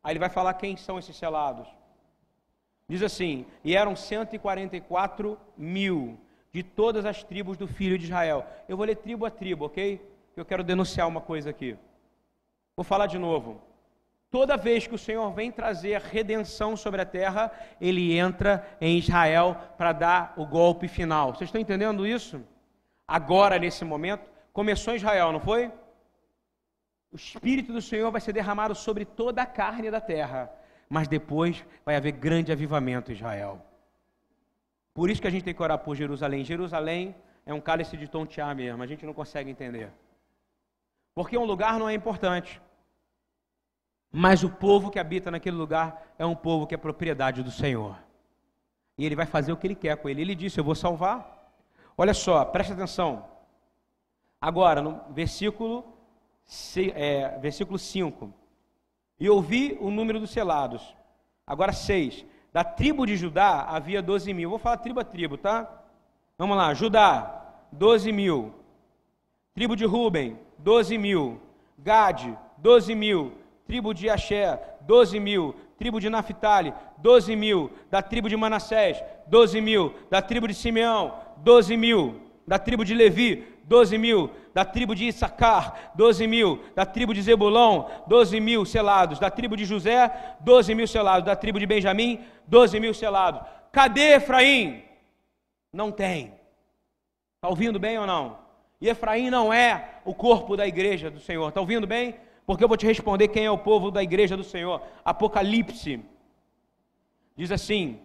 [0.03, 1.67] Aí ele vai falar quem são esses selados.
[2.87, 6.19] Diz assim: e eram 144 mil
[6.51, 8.45] de todas as tribos do filho de Israel.
[8.69, 9.99] Eu vou ler tribo a tribo, ok?
[10.35, 11.75] Eu quero denunciar uma coisa aqui.
[12.75, 13.59] Vou falar de novo.
[14.33, 19.55] Toda vez que o Senhor vem trazer redenção sobre a terra, ele entra em Israel
[19.77, 21.35] para dar o golpe final.
[21.35, 22.43] Vocês estão entendendo isso?
[23.07, 25.71] Agora, nesse momento, começou em Israel, não foi?
[27.11, 30.51] O Espírito do Senhor vai ser derramado sobre toda a carne da terra,
[30.89, 33.63] mas depois vai haver grande avivamento em Israel.
[34.95, 36.43] Por isso que a gente tem que orar por Jerusalém.
[36.43, 37.15] Jerusalém
[37.45, 39.91] é um cálice de tontear mesmo, a gente não consegue entender.
[41.13, 42.59] Porque um lugar não é importante.
[44.15, 47.97] Mas o povo que habita naquele lugar é um povo que é propriedade do Senhor.
[48.95, 50.21] E ele vai fazer o que ele quer com ele.
[50.21, 51.51] Ele disse: Eu vou salvar.
[51.97, 53.25] Olha só, presta atenção.
[54.39, 55.83] Agora, no versículo
[56.93, 58.31] é, versículo 5.
[59.19, 60.95] E ouvi o número dos selados.
[61.45, 62.25] Agora 6.
[62.51, 64.49] Da tribo de Judá havia 12 mil.
[64.49, 65.83] Vou falar tribo a tribo, tá?
[66.37, 66.73] Vamos lá.
[66.73, 68.53] Judá, 12 mil.
[69.53, 71.41] Tribo de Ruben, 12 mil.
[71.79, 73.33] Gade, 12 mil.
[73.65, 75.55] Tribo de Axé, 12 mil.
[75.77, 77.71] Tribo de Naphtali, 12 mil.
[77.89, 79.93] Da tribo de Manassés, 12 mil.
[80.09, 82.21] Da tribo de Simeão, 12 mil.
[82.45, 84.29] Da tribo de Levi, 12 mil.
[84.53, 86.63] Da tribo de Issacar, 12 mil.
[86.75, 89.19] Da tribo de Zebulão, 12 mil selados.
[89.19, 91.25] Da tribo de José, 12 mil selados.
[91.25, 93.41] Da tribo de Benjamim, 12 mil selados.
[93.71, 94.83] Cadê Efraim?
[95.71, 96.33] Não tem.
[97.37, 98.37] Está ouvindo bem ou não?
[98.79, 101.49] E Efraim não é o corpo da igreja do Senhor.
[101.49, 102.15] Está ouvindo bem?
[102.45, 104.81] Porque eu vou te responder quem é o povo da igreja do Senhor.
[105.03, 106.03] Apocalipse.
[107.35, 108.01] Diz assim: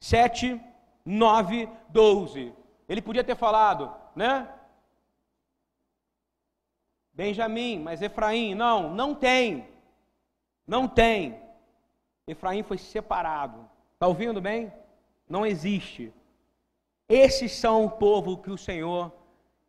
[0.00, 0.60] 7,
[1.04, 2.52] 9, 12.
[2.88, 4.48] Ele podia ter falado, né?
[7.12, 9.66] Benjamim, mas Efraim, não, não tem.
[10.66, 11.40] Não tem.
[12.26, 13.68] Efraim foi separado.
[13.94, 14.72] Está ouvindo bem?
[15.28, 16.12] Não existe.
[17.08, 19.12] Esses são o povo que o Senhor,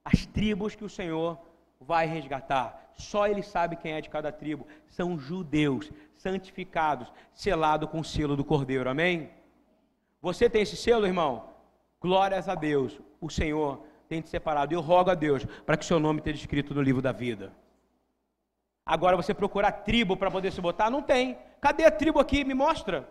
[0.06, 1.40] as tribos que o Senhor
[1.80, 2.89] vai resgatar.
[3.00, 4.68] Só Ele sabe quem é de cada tribo.
[4.88, 8.90] São judeus, santificados, selados com o selo do Cordeiro.
[8.90, 9.30] Amém?
[10.22, 11.50] Você tem esse selo, irmão?
[12.02, 13.00] Glórias a Deus.
[13.22, 14.74] O Senhor tem te separado.
[14.74, 17.54] Eu rogo a Deus para que seu nome esteja escrito no livro da vida.
[18.86, 20.90] Agora você procurar tribo para poder se botar?
[20.90, 21.38] Não tem.
[21.62, 22.44] Cadê a tribo aqui?
[22.44, 23.08] Me mostra.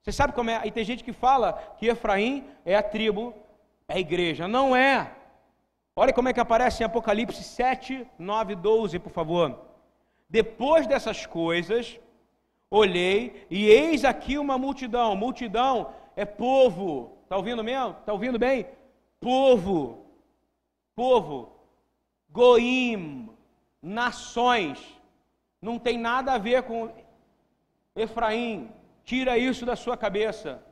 [0.00, 0.62] Você sabe como é?
[0.64, 3.34] E tem gente que fala que Efraim é a tribo,
[3.86, 4.48] é a igreja.
[4.48, 5.12] Não é.
[5.96, 9.58] Olha como é que aparece em Apocalipse 7, 9, 12, por favor.
[10.28, 11.98] Depois dessas coisas,
[12.70, 15.16] olhei e eis aqui uma multidão.
[15.16, 17.16] Multidão é povo.
[17.24, 17.96] Está ouvindo mesmo?
[17.98, 18.66] Está ouvindo bem?
[19.18, 20.06] Povo
[20.96, 21.52] povo,
[22.30, 23.28] Goim,
[23.82, 24.80] nações,
[25.60, 26.90] não tem nada a ver com
[27.94, 28.72] Efraim,
[29.04, 30.62] tira isso da sua cabeça.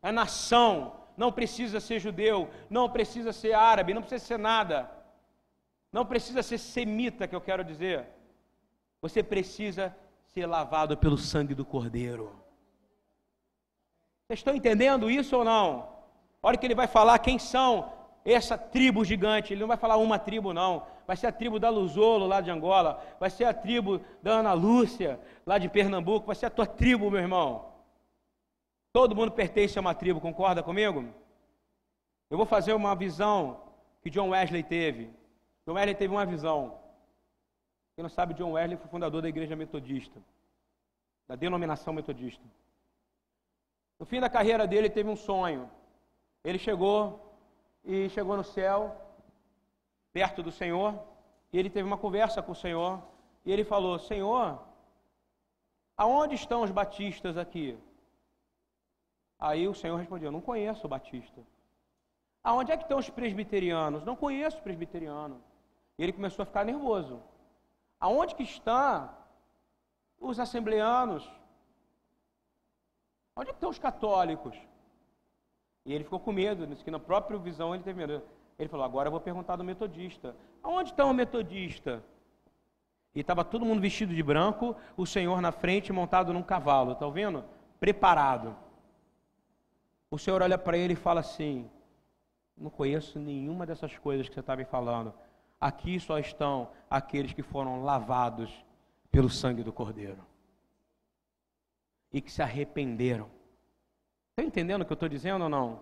[0.00, 0.92] É nação,
[1.22, 4.90] não precisa ser judeu, não precisa ser árabe, não precisa ser nada.
[5.92, 8.08] Não precisa ser semita, que eu quero dizer.
[9.00, 9.94] Você precisa
[10.32, 12.34] ser lavado pelo sangue do Cordeiro.
[14.26, 15.90] Vocês estão entendendo isso ou não?
[16.42, 17.92] Olha que ele vai falar quem são
[18.24, 19.52] essa tribo gigante.
[19.52, 20.84] Ele não vai falar uma tribo, não.
[21.06, 23.00] Vai ser a tribo da Luzolo, lá de Angola.
[23.20, 26.26] Vai ser a tribo da Ana Lúcia, lá de Pernambuco.
[26.26, 27.71] Vai ser a tua tribo, meu irmão.
[28.92, 31.08] Todo mundo pertence a uma tribo, concorda comigo?
[32.28, 33.62] Eu vou fazer uma visão
[34.02, 35.10] que John Wesley teve.
[35.66, 36.78] John Wesley teve uma visão.
[37.94, 40.20] Quem não sabe, John Wesley foi fundador da igreja metodista,
[41.26, 42.44] da denominação metodista.
[43.98, 45.70] No fim da carreira dele, ele teve um sonho.
[46.44, 47.34] Ele chegou
[47.84, 48.94] e chegou no céu,
[50.12, 51.02] perto do Senhor,
[51.52, 53.02] e ele teve uma conversa com o Senhor,
[53.44, 54.60] e ele falou: Senhor,
[55.96, 57.78] aonde estão os batistas aqui?
[59.42, 61.42] Aí o Senhor respondeu: Não conheço o batista.
[62.44, 64.04] Aonde é que estão os presbiterianos?
[64.04, 65.42] Não conheço o presbiteriano.
[65.98, 67.20] E ele começou a ficar nervoso.
[67.98, 69.10] Aonde que estão
[70.20, 71.28] os assembleanos?
[73.34, 74.56] Onde é que estão os católicos?
[75.84, 78.22] E ele ficou com medo, disse que na própria visão ele teve medo.
[78.56, 80.36] Ele falou: agora eu vou perguntar do metodista.
[80.62, 82.00] Aonde está o metodista?
[83.12, 87.08] E estava todo mundo vestido de branco, o Senhor na frente, montado num cavalo, está
[87.08, 87.44] vendo?
[87.80, 88.56] Preparado.
[90.12, 91.70] O Senhor olha para ele e fala assim:
[92.54, 95.14] Não conheço nenhuma dessas coisas que você está me falando.
[95.58, 98.52] Aqui só estão aqueles que foram lavados
[99.10, 100.22] pelo sangue do Cordeiro
[102.12, 103.30] e que se arrependeram.
[104.32, 105.80] Está entendendo o que eu estou dizendo ou não?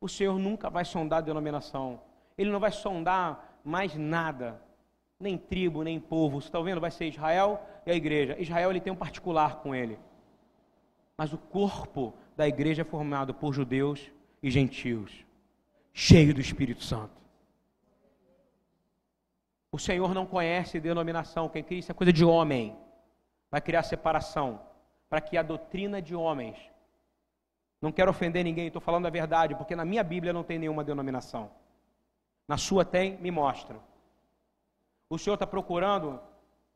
[0.00, 2.00] O Senhor nunca vai sondar a denominação.
[2.38, 4.58] Ele não vai sondar mais nada.
[5.20, 6.40] Nem tribo, nem povo.
[6.40, 6.80] Você está vendo?
[6.80, 8.40] Vai ser Israel e a igreja.
[8.40, 9.98] Israel ele tem um particular com ele.
[11.18, 14.10] Mas o corpo da igreja é formado por judeus
[14.42, 15.24] e gentios,
[15.92, 17.16] cheio do Espírito Santo.
[19.72, 21.48] O Senhor não conhece denominação.
[21.48, 22.76] Quem cria isso é coisa de homem.
[23.50, 24.60] Vai criar separação
[25.08, 26.56] para que a doutrina de homens.
[27.80, 30.82] Não quero ofender ninguém, estou falando a verdade, porque na minha Bíblia não tem nenhuma
[30.82, 31.50] denominação.
[32.48, 33.78] Na sua tem, me mostra.
[35.08, 36.20] O Senhor está procurando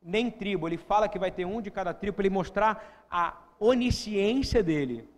[0.02, 3.36] nem tribo, ele fala que vai ter um de cada tribo para ele mostrar a
[3.58, 5.08] onisciência dele.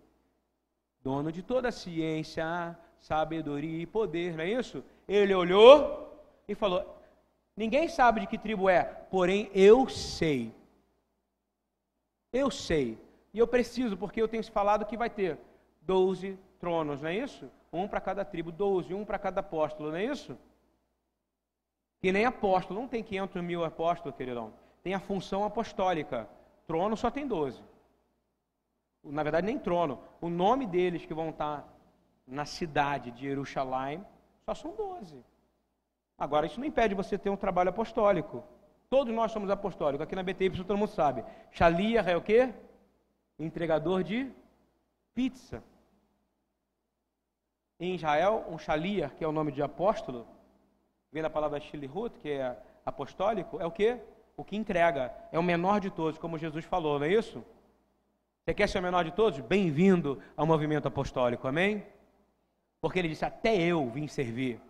[1.03, 4.85] Dono de toda a ciência, sabedoria e poder, não é isso?
[5.09, 6.85] Ele olhou e falou:
[7.57, 10.53] Ninguém sabe de que tribo é, porém eu sei.
[12.33, 12.99] Eu sei.
[13.35, 15.38] E eu preciso, porque eu tenho falado que vai ter
[15.83, 17.51] doze tronos, não é isso?
[17.73, 20.37] Um para cada tribo, doze, um para cada apóstolo, não é isso?
[22.01, 24.53] Que nem apóstolo, não tem 500 mil apóstolos, queridão.
[24.83, 26.29] Tem a função apostólica.
[26.67, 27.62] Trono só tem doze.
[29.05, 29.99] Na verdade, nem trono.
[30.21, 31.67] O nome deles que vão estar
[32.27, 34.05] na cidade de Jerusalém
[34.45, 35.25] só são doze.
[36.17, 38.45] Agora, isso não impede você ter um trabalho apostólico.
[38.88, 40.05] Todos nós somos apostólicos.
[40.05, 41.25] Aqui na BTI, todo mundo sabe.
[41.51, 42.53] Shalia é o quê?
[43.38, 44.31] Entregador de
[45.15, 45.62] pizza.
[47.81, 50.27] Em Israel, um shalia, que é o nome de apóstolo,
[51.11, 53.99] vem da palavra shilihut, que é apostólico, é o quê?
[54.37, 55.12] O que entrega.
[55.33, 57.45] É o menor de todos, como Jesus falou, não é isso?
[58.45, 59.39] Você quer ser o menor de todos?
[59.39, 61.87] Bem-vindo ao movimento apostólico, amém?
[62.81, 64.61] Porque ele disse: Até eu vim servir.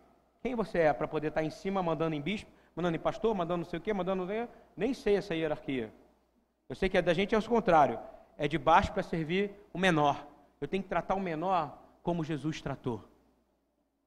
[0.42, 2.50] Quem você é para poder estar em cima mandando em bispo?
[2.74, 4.26] mandando em pastor, mandando não sei o quê, mandando.
[4.76, 5.92] Nem sei essa hierarquia.
[6.68, 7.98] Eu sei que a da gente é o contrário.
[8.36, 10.26] É de baixo para servir o menor.
[10.60, 13.02] Eu tenho que tratar o menor como Jesus tratou.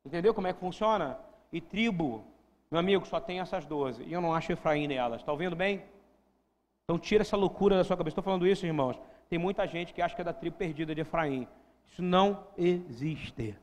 [0.04, 1.18] Entendeu como é que funciona?
[1.52, 2.24] E tribo,
[2.70, 4.04] meu amigo, só tem essas doze.
[4.04, 5.22] E eu não acho Efraim nelas.
[5.22, 5.84] Está ouvindo bem?
[6.84, 8.14] Então tira essa loucura da sua cabeça.
[8.14, 9.00] Estou falando isso, irmãos.
[9.30, 11.48] Tem muita gente que acha que é da tribo perdida de Efraim.
[11.86, 13.56] Isso não existe.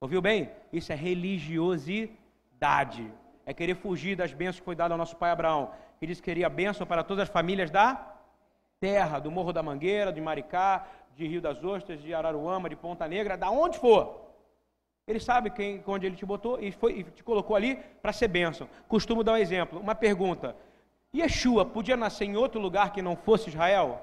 [0.00, 0.50] Ouviu bem?
[0.72, 3.12] Isso é religiosidade
[3.46, 6.30] é querer fugir das bênçãos que foi dado ao nosso pai Abraão, que disse que
[6.30, 8.14] queria bênção para todas as famílias da
[8.78, 13.06] terra, do Morro da Mangueira, de Maricá, de Rio das Ostras, de Araruama, de Ponta
[13.08, 14.28] Negra, da onde for.
[15.06, 18.28] Ele sabe quem, onde ele te botou e, foi, e te colocou ali para ser
[18.28, 18.68] bênção.
[18.86, 20.54] Costumo dar um exemplo, uma pergunta.
[21.12, 24.00] Yeshua podia nascer em outro lugar que não fosse Israel?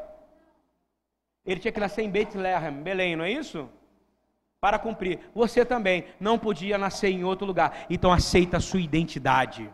[1.47, 3.67] Ele tinha que nascer em Bethlehem, Belém, não é isso?
[4.59, 5.19] para cumprir.
[5.33, 7.85] Você também não podia nascer em outro lugar.
[7.89, 9.69] Então aceita a sua identidade.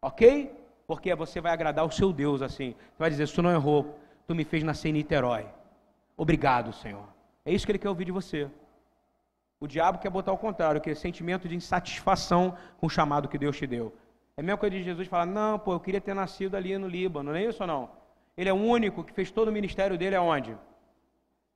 [0.00, 0.52] Ok?
[0.86, 2.72] Porque você vai agradar o seu Deus assim.
[2.72, 5.46] Você vai dizer: Tu não errou, tu me fez nascer em Niterói.
[6.16, 7.06] Obrigado, Senhor.
[7.44, 8.48] É isso que ele quer ouvir de você.
[9.60, 13.38] O diabo quer botar ao contrário, que é sentimento de insatisfação com o chamado que
[13.38, 13.94] Deus te deu.
[14.36, 16.88] É a mesma coisa de Jesus falar: Não, pô, eu queria ter nascido ali no
[16.88, 18.03] Líbano, não é isso ou não?
[18.36, 20.56] Ele é o único que fez todo o ministério dele aonde?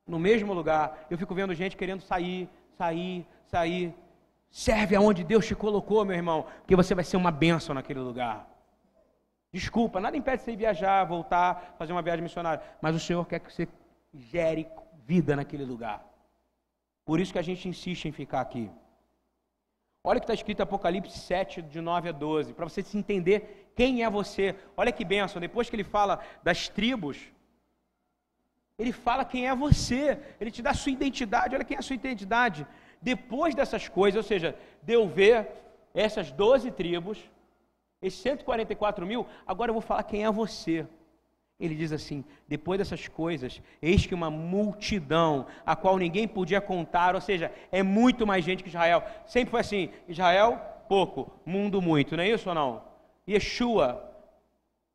[0.09, 1.05] no mesmo lugar.
[1.09, 3.93] Eu fico vendo gente querendo sair, sair, sair.
[4.49, 8.47] Serve aonde Deus te colocou, meu irmão, porque você vai ser uma bênção naquele lugar.
[9.53, 12.63] Desculpa, nada impede você ir viajar, voltar, fazer uma viagem missionária.
[12.81, 13.67] Mas o Senhor quer que você
[14.13, 14.67] gere
[15.05, 16.03] vida naquele lugar.
[17.05, 18.69] Por isso que a gente insiste em ficar aqui.
[20.03, 22.97] Olha o que está escrito em Apocalipse 7, de 9 a 12, para você se
[22.97, 24.55] entender quem é você.
[24.77, 27.17] Olha que benção, depois que ele fala das tribos,
[28.77, 31.53] ele fala quem é você, ele te dá a sua identidade.
[31.53, 32.65] Olha quem é a sua identidade.
[33.01, 35.49] Depois dessas coisas, ou seja, de eu ver
[35.93, 37.19] essas 12 tribos,
[38.01, 40.87] esses 144 mil, agora eu vou falar quem é você.
[41.59, 47.15] Ele diz assim: depois dessas coisas, eis que uma multidão, a qual ninguém podia contar,
[47.15, 49.03] ou seja, é muito mais gente que Israel.
[49.25, 50.57] Sempre foi assim: Israel,
[50.87, 52.83] pouco, mundo, muito, não é isso ou não?
[53.27, 54.09] Yeshua,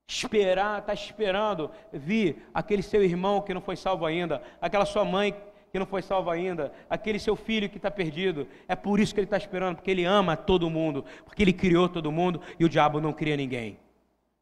[0.09, 5.35] esperar, está esperando vir aquele seu irmão que não foi salvo ainda, aquela sua mãe
[5.71, 8.47] que não foi salva ainda, aquele seu filho que está perdido.
[8.69, 11.89] É por isso que ele está esperando, porque ele ama todo mundo, porque ele criou
[11.89, 13.77] todo mundo e o diabo não cria ninguém.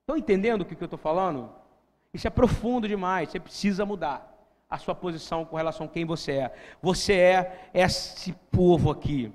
[0.03, 1.51] Estão entendendo o que, que eu estou falando?
[2.13, 4.29] Isso é profundo demais, você precisa mudar
[4.69, 6.55] a sua posição com relação a quem você é.
[6.81, 9.33] Você é esse povo aqui,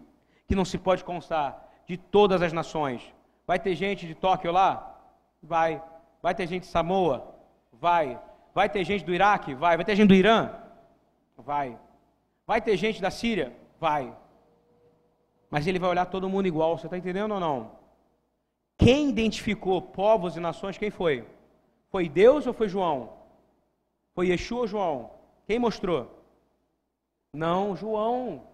[0.48, 3.02] que não se pode constar de todas as nações.
[3.46, 5.00] Vai ter gente de Tóquio lá?
[5.42, 5.82] Vai.
[6.22, 7.36] Vai ter gente de Samoa?
[7.72, 8.20] Vai.
[8.54, 9.54] Vai ter gente do Iraque?
[9.54, 9.78] Vai.
[9.78, 10.52] Vai ter gente do Irã?
[11.38, 11.78] Vai.
[12.46, 13.56] Vai ter gente da Síria?
[13.80, 14.14] Vai.
[15.50, 17.72] Mas ele vai olhar todo mundo igual, você está entendendo ou não?
[18.78, 21.26] Quem identificou povos e nações, quem foi?
[21.90, 23.14] Foi Deus ou foi João?
[24.14, 25.12] Foi Yeshua ou João?
[25.46, 26.24] Quem mostrou?
[27.34, 28.48] Não, João.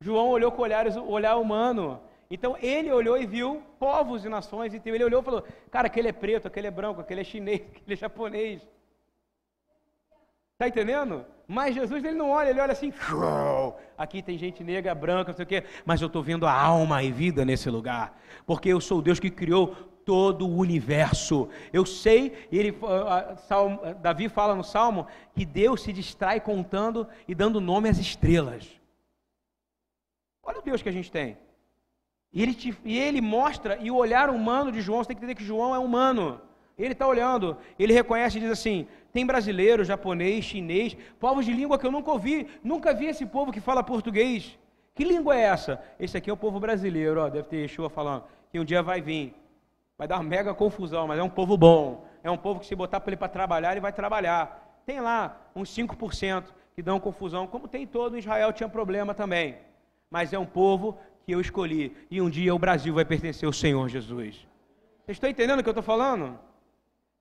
[0.00, 2.00] João olhou com olhares, olhar humano.
[2.30, 4.72] Então ele olhou e viu povos e nações.
[4.72, 7.62] Então ele olhou e falou: Cara, aquele é preto, aquele é branco, aquele é chinês,
[7.74, 8.68] aquele é japonês.
[10.52, 11.24] Está entendendo?
[11.48, 12.92] Mas Jesus ele não olha, ele olha assim,
[13.96, 17.02] aqui tem gente negra, branca, não sei o quê, mas eu estou vendo a alma
[17.02, 18.16] e vida nesse lugar,
[18.46, 19.74] porque eu sou o Deus que criou
[20.10, 21.48] todo o universo.
[21.72, 22.76] Eu sei, ele,
[24.02, 25.06] Davi fala no Salmo,
[25.36, 28.68] que Deus se distrai contando e dando nome às estrelas.
[30.42, 31.38] Olha o Deus que a gente tem.
[32.32, 35.22] E ele, te, e ele mostra, e o olhar humano de João, você tem que
[35.22, 36.40] entender que João é humano.
[36.76, 41.78] Ele está olhando, ele reconhece e diz assim: tem brasileiro, japonês, chinês, povos de língua
[41.78, 44.58] que eu nunca ouvi, nunca vi esse povo que fala português.
[44.92, 45.80] Que língua é essa?
[46.00, 49.00] Esse aqui é o povo brasileiro, ó, deve ter Yeshua falando, que um dia vai
[49.00, 49.39] vir.
[50.00, 52.06] Vai dar uma mega confusão, mas é um povo bom.
[52.22, 54.80] É um povo que se botar para ele para trabalhar, ele vai trabalhar.
[54.86, 56.44] Tem lá uns 5%
[56.74, 59.58] que dão confusão, como tem todo Israel tinha problema também.
[60.10, 61.94] Mas é um povo que eu escolhi.
[62.10, 64.36] E um dia o Brasil vai pertencer ao Senhor Jesus.
[65.04, 66.40] Vocês estão entendendo o que eu estou falando?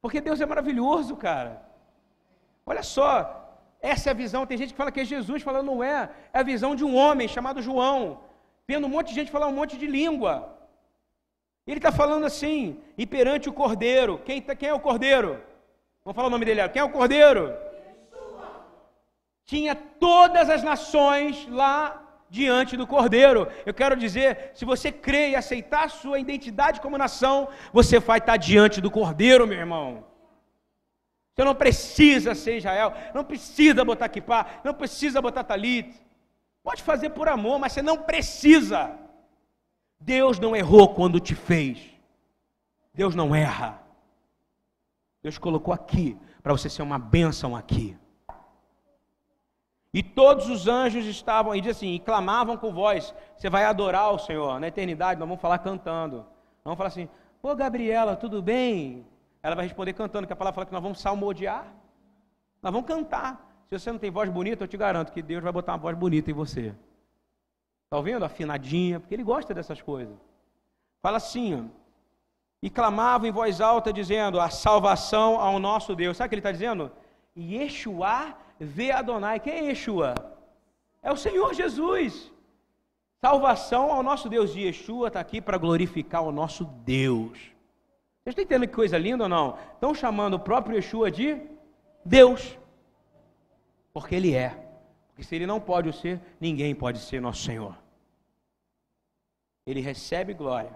[0.01, 1.61] Porque Deus é maravilhoso, cara.
[2.65, 4.45] Olha só, essa é a visão.
[4.45, 6.09] Tem gente que fala que é Jesus, falando não é.
[6.31, 8.21] É a visão de um homem chamado João,
[8.65, 10.58] vendo um monte de gente falar um monte de língua.
[11.71, 14.19] Ele está falando assim, e perante o cordeiro.
[14.25, 15.39] Quem, tá, quem é o cordeiro?
[16.03, 16.67] Vamos falar o nome dele.
[16.69, 17.55] Quem é o cordeiro?
[19.45, 23.47] Tinha todas as nações lá diante do Cordeiro.
[23.65, 28.19] Eu quero dizer, se você crê e aceitar a sua identidade como nação, você vai
[28.19, 30.05] estar diante do Cordeiro, meu irmão.
[31.33, 35.93] Você não precisa ser Israel, não precisa botar kippah, não precisa botar talit.
[36.63, 39.08] Pode fazer por amor, mas você não precisa.
[39.99, 41.79] Deus não errou quando te fez.
[42.93, 43.81] Deus não erra.
[45.21, 47.97] Deus colocou aqui para você ser uma bênção aqui.
[49.93, 54.11] E todos os anjos estavam, e diz assim, e clamavam com voz: Você vai adorar
[54.11, 56.25] o Senhor na eternidade, nós vamos falar cantando.
[56.63, 57.09] Vamos falar assim:
[57.41, 59.05] Ô Gabriela, tudo bem?
[59.41, 61.65] Ela vai responder cantando, que a palavra fala que nós vamos salmodiar.
[62.61, 63.63] Nós vamos cantar.
[63.67, 65.97] Se você não tem voz bonita, eu te garanto que Deus vai botar uma voz
[65.97, 66.75] bonita em você.
[67.89, 68.23] Está ouvindo?
[68.23, 70.15] Afinadinha, porque Ele gosta dessas coisas.
[71.01, 71.79] Fala assim, ó,
[72.61, 76.17] e clamavam em voz alta, dizendo: A salvação ao nosso Deus.
[76.17, 76.91] Sabe o que ele está dizendo?
[77.37, 79.39] Yeshua vê Adonai.
[79.39, 80.13] Quem é Yeshua?
[81.01, 82.31] É o Senhor Jesus.
[83.21, 84.55] Salvação ao nosso Deus.
[84.55, 87.39] E Yeshua está aqui para glorificar o nosso Deus.
[88.23, 89.57] Vocês estão entendendo que coisa linda ou não?
[89.73, 91.41] Estão chamando o próprio Yeshua de
[92.03, 92.57] Deus.
[93.93, 94.68] Porque Ele é.
[95.19, 97.77] Porque se Ele não pode ser, ninguém pode ser nosso Senhor.
[99.65, 100.73] Ele recebe glória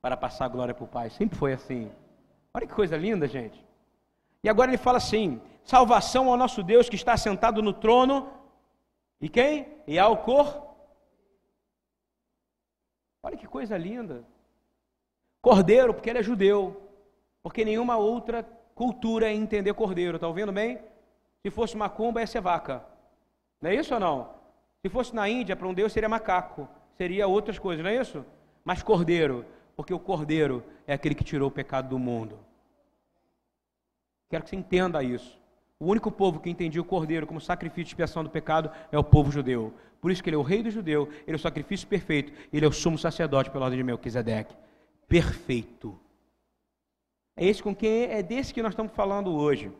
[0.00, 1.10] para passar glória para o Pai.
[1.10, 1.90] Sempre foi assim.
[2.54, 3.60] Olha que coisa linda, gente.
[4.40, 8.32] E agora ele fala assim: salvação ao nosso Deus que está sentado no trono.
[9.20, 9.66] E quem?
[9.84, 10.76] E ao cor.
[13.20, 14.24] Olha que coisa linda.
[15.42, 16.88] Cordeiro, porque ele é judeu.
[17.42, 18.44] Porque nenhuma outra
[18.76, 20.18] cultura é entender cordeiro.
[20.18, 20.78] Está ouvindo bem?
[21.42, 22.94] Se fosse macumba, ia ser vaca.
[23.66, 24.28] Não é isso ou não?
[24.80, 26.68] Se fosse na Índia, para um Deus seria macaco.
[26.96, 28.24] Seria outras coisas, não é isso?
[28.64, 29.44] Mas cordeiro.
[29.74, 32.38] Porque o Cordeiro é aquele que tirou o pecado do mundo.
[34.30, 35.36] Quero que você entenda isso.
[35.80, 39.02] O único povo que entendia o Cordeiro como sacrifício de expiação do pecado é o
[39.02, 39.74] povo judeu.
[40.00, 42.64] Por isso que ele é o rei do judeu, ele é o sacrifício perfeito, ele
[42.64, 44.56] é o sumo sacerdote pela ordem de Melquisedeque.
[45.08, 45.98] Perfeito.
[47.36, 49.72] É esse com quem é desse que nós estamos falando hoje.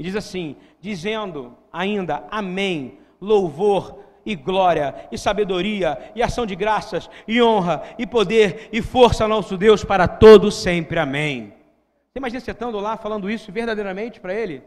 [0.00, 7.10] E diz assim, dizendo ainda amém, louvor e glória e sabedoria e ação de graças
[7.28, 10.98] e honra e poder e força ao nosso Deus para todo sempre.
[10.98, 11.52] Amém.
[12.08, 14.62] Você imagina você estando lá falando isso verdadeiramente para ele?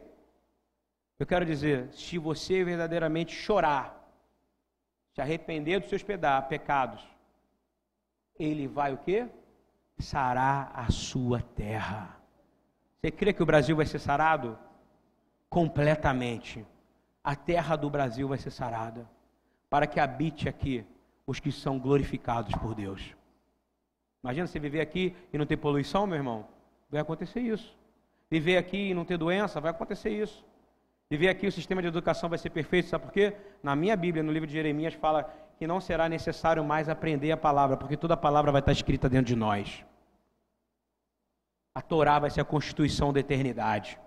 [1.18, 4.08] Eu quero dizer, se você verdadeiramente chorar,
[5.16, 6.04] se arrepender dos seus
[6.48, 7.02] pecados,
[8.38, 9.26] ele vai o quê?
[9.98, 12.20] Sarar a sua terra.
[13.02, 14.60] Você crê que o Brasil vai ser sarado?
[15.54, 16.66] Completamente.
[17.24, 19.08] A terra do Brasil vai ser sarada.
[19.70, 20.84] Para que habite aqui
[21.28, 23.16] os que são glorificados por Deus.
[24.24, 26.48] Imagina você viver aqui e não ter poluição, meu irmão?
[26.90, 27.78] Vai acontecer isso.
[28.32, 30.44] Viver aqui e não ter doença, vai acontecer isso.
[31.08, 33.38] Viver aqui o sistema de educação vai ser perfeito, sabe por quê?
[33.62, 37.38] Na minha Bíblia, no livro de Jeremias, fala que não será necessário mais aprender a
[37.38, 39.86] palavra, porque toda a palavra vai estar escrita dentro de nós.
[41.76, 44.00] A Torá vai ser a constituição da eternidade.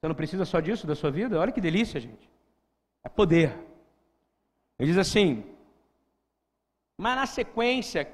[0.00, 1.38] Você não precisa só disso da sua vida?
[1.38, 2.30] Olha que delícia, gente.
[3.04, 3.56] É poder.
[4.78, 5.44] Ele diz assim:
[7.00, 8.06] mas na sequência,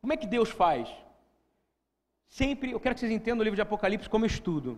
[0.00, 0.92] como é que Deus faz?
[2.28, 4.76] Sempre, eu quero que vocês entendam o livro de Apocalipse como estudo.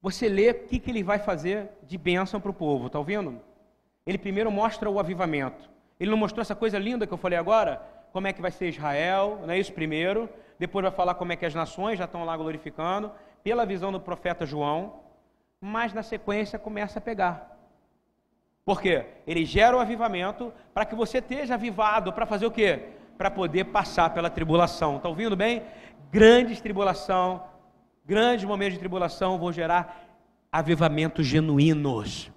[0.00, 3.40] Você lê o que, que ele vai fazer de bênção para o povo, está ouvindo?
[4.06, 5.68] Ele primeiro mostra o avivamento.
[5.98, 7.82] Ele não mostrou essa coisa linda que eu falei agora?
[8.12, 10.28] Como é que vai ser Israel, não é isso primeiro?
[10.60, 13.10] Depois vai falar como é que as nações já estão lá glorificando,
[13.42, 15.00] pela visão do profeta João,
[15.60, 17.56] mas na sequência começa a pegar.
[18.64, 19.06] Por quê?
[19.26, 22.90] Ele gera o avivamento para que você esteja avivado, para fazer o quê?
[23.16, 24.96] Para poder passar pela tribulação.
[24.96, 25.62] Está ouvindo bem?
[26.10, 27.42] Grandes tribulação,
[28.04, 30.04] grandes momentos de tribulação vão gerar
[30.52, 32.30] avivamentos genuínos.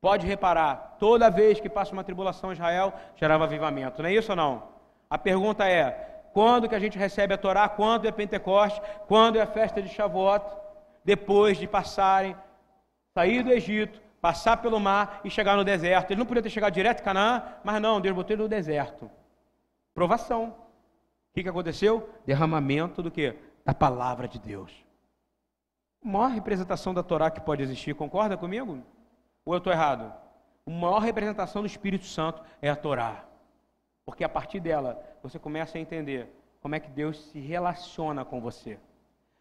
[0.00, 4.02] Pode reparar, toda vez que passa uma tribulação Israel, gerava avivamento.
[4.02, 4.68] Não é isso ou não?
[5.10, 7.68] A pergunta é: quando que a gente recebe a Torá?
[7.68, 8.80] Quando é Pentecoste?
[9.08, 10.44] Quando é a festa de Shavuot?
[11.06, 12.36] Depois de passarem,
[13.14, 16.10] sair do Egito, passar pelo mar e chegar no deserto.
[16.10, 19.08] Eles não podiam ter chegado direto em Canaã, mas não, Deus botou ele no deserto.
[19.94, 20.48] Provação.
[20.48, 20.54] O
[21.32, 22.10] que, que aconteceu?
[22.26, 23.36] Derramamento do que?
[23.64, 24.72] Da palavra de Deus.
[26.04, 28.82] A maior representação da Torá que pode existir, concorda comigo?
[29.44, 30.12] Ou eu estou errado?
[30.66, 33.24] A maior representação do Espírito Santo é a Torá.
[34.04, 36.28] Porque a partir dela você começa a entender
[36.60, 38.76] como é que Deus se relaciona com você.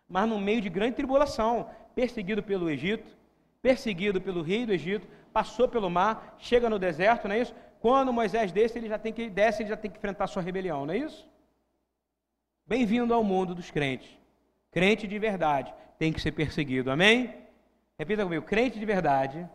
[0.07, 3.15] Mas no meio de grande tribulação, perseguido pelo Egito,
[3.61, 7.55] perseguido pelo rei do Egito, passou pelo mar, chega no deserto, não é isso?
[7.79, 10.85] Quando Moisés desce, ele já tem que desce, ele já tem que enfrentar sua rebelião,
[10.85, 11.27] não é isso?
[12.67, 14.09] Bem-vindo ao mundo dos crentes.
[14.71, 16.91] Crente de verdade tem que ser perseguido.
[16.91, 17.33] Amém?
[17.97, 19.47] Repita comigo, crente de verdade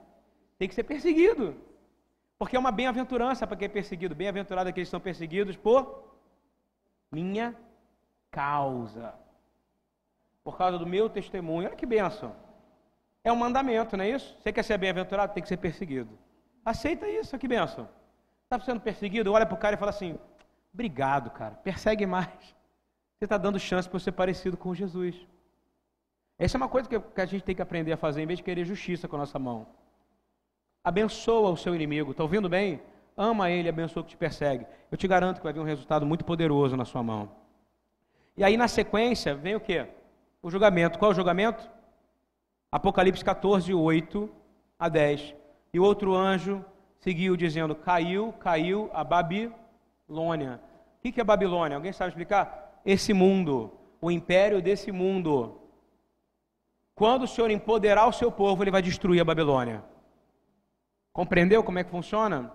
[0.59, 1.57] tem que ser perseguido.
[2.39, 4.15] Porque é uma bem-aventurança para quem é perseguido.
[4.15, 6.17] Bem-aventurado é que são perseguidos por
[7.11, 7.55] minha
[8.31, 9.15] causa.
[10.43, 11.69] Por causa do meu testemunho.
[11.69, 12.35] Olha que benção.
[13.23, 14.37] É um mandamento, não é isso?
[14.41, 16.19] Você quer ser bem-aventurado, tem que ser perseguido.
[16.65, 17.89] Aceita isso, que benção.
[18.45, 20.19] Está sendo perseguido, olha para o cara e fala assim:
[20.73, 22.57] obrigado, cara, persegue mais.
[23.19, 25.15] Você está dando chance para ser parecido com Jesus.
[26.39, 28.43] Essa é uma coisa que a gente tem que aprender a fazer, em vez de
[28.43, 29.67] querer justiça com a nossa mão.
[30.83, 32.13] Abençoa o seu inimigo.
[32.13, 32.81] Está ouvindo bem?
[33.15, 34.67] Ama ele, abençoa o que te persegue.
[34.91, 37.31] Eu te garanto que vai vir um resultado muito poderoso na sua mão.
[38.35, 39.87] E aí, na sequência, vem o quê?
[40.43, 40.99] O julgamento.
[40.99, 41.69] Qual é o julgamento?
[42.73, 44.31] Apocalipse 14, 8
[44.79, 45.35] a 10.
[45.73, 46.65] E outro anjo
[46.99, 50.61] seguiu dizendo: Caiu, caiu a Babilônia.
[50.99, 51.77] O que é Babilônia?
[51.77, 52.81] Alguém sabe explicar?
[52.85, 55.59] Esse mundo, o império desse mundo.
[56.95, 59.83] Quando o Senhor empoderar o seu povo, ele vai destruir a Babilônia.
[61.13, 62.53] Compreendeu como é que funciona?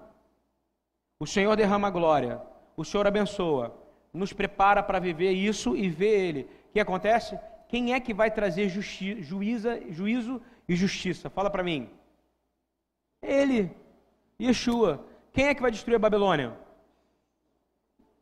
[1.20, 2.42] O Senhor derrama glória,
[2.76, 3.76] o Senhor abençoa,
[4.14, 6.42] nos prepara para viver isso e ver Ele.
[6.70, 7.40] O que acontece?
[7.68, 11.30] Quem é que vai trazer justi juíza, juízo e justiça?
[11.30, 11.90] Fala para mim.
[13.22, 13.72] Ele,
[14.40, 15.06] Yeshua.
[15.34, 16.58] Quem é que vai destruir a Babilônia?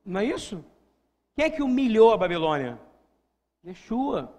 [0.05, 0.63] Não é isso?
[1.35, 2.79] Quem é que humilhou a Babilônia?
[3.65, 4.33] Yeshua.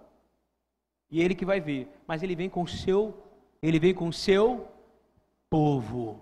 [1.09, 1.87] E ele que vai vir.
[2.07, 3.17] Mas ele vem com o seu,
[3.61, 4.67] ele vem com o seu
[5.49, 6.21] povo.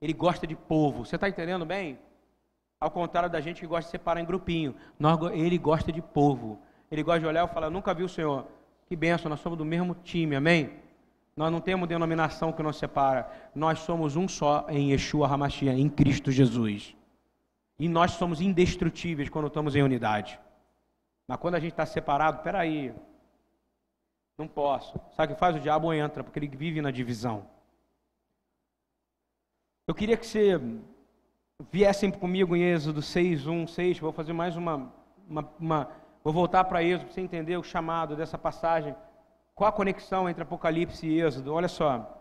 [0.00, 1.04] Ele gosta de povo.
[1.04, 1.98] Você está entendendo bem?
[2.80, 4.74] Ao contrário da gente que gosta de separar em grupinho.
[5.32, 6.58] Ele gosta de povo.
[6.90, 8.46] Ele gosta de olhar e falar, nunca vi o Senhor.
[8.86, 10.70] Que benção, nós somos do mesmo time, amém?
[11.36, 13.30] Nós não temos denominação que nos separa.
[13.54, 16.94] Nós somos um só em Yeshua HaMashiach, em Cristo Jesus.
[17.78, 20.38] E nós somos indestrutíveis quando estamos em unidade.
[21.26, 22.94] Mas quando a gente está separado, peraí,
[24.38, 25.00] não posso.
[25.16, 25.56] Sabe o que faz?
[25.56, 27.46] O diabo entra, porque ele vive na divisão.
[29.86, 30.60] Eu queria que você
[31.72, 33.98] viessem comigo em Êxodo 6, 1, 6.
[33.98, 34.92] Vou fazer mais uma.
[35.28, 38.96] uma, uma vou voltar para Êxodo para você entender o chamado dessa passagem.
[39.54, 41.52] Qual a conexão entre Apocalipse e Êxodo?
[41.52, 42.20] Olha só.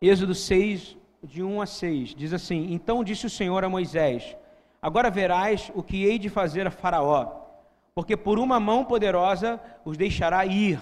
[0.00, 4.36] Êxodo 6, de 1 a 6, diz assim: Então disse o Senhor a Moisés:
[4.80, 7.40] Agora verás o que hei de fazer a Faraó,
[7.94, 10.80] porque por uma mão poderosa os deixará ir.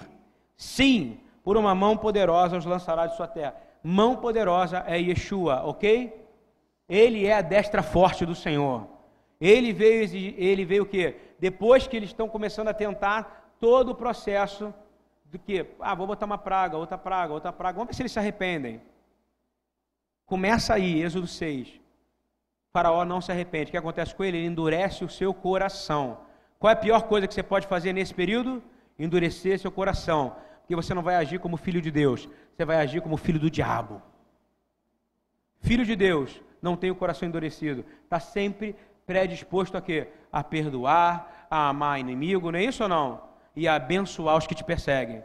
[0.57, 3.55] Sim, por uma mão poderosa os lançará de sua terra.
[3.83, 6.19] Mão poderosa é Yeshua, ok?
[6.89, 8.87] Ele é a destra forte do Senhor.
[9.39, 10.03] Ele veio,
[10.37, 11.15] ele veio o quê?
[11.41, 14.71] Depois que eles estão começando a tentar todo o processo
[15.25, 18.11] do que, ah, vou botar uma praga, outra praga, outra praga, vamos ver se eles
[18.11, 18.79] se arrependem.
[20.27, 21.67] Começa aí, Êxodo 6.
[21.67, 21.79] O
[22.71, 23.69] faraó não se arrepende.
[23.69, 24.37] O que acontece com ele?
[24.37, 26.19] Ele endurece o seu coração.
[26.59, 28.61] Qual é a pior coisa que você pode fazer nesse período?
[28.99, 30.35] Endurecer seu coração.
[30.59, 33.49] Porque você não vai agir como filho de Deus, você vai agir como filho do
[33.49, 33.99] diabo.
[35.59, 38.75] Filho de Deus não tem o coração endurecido, está sempre
[39.07, 40.07] predisposto a quê?
[40.31, 43.21] A perdoar, a amar inimigo, não é isso ou não?
[43.55, 45.23] E a abençoar os que te perseguem.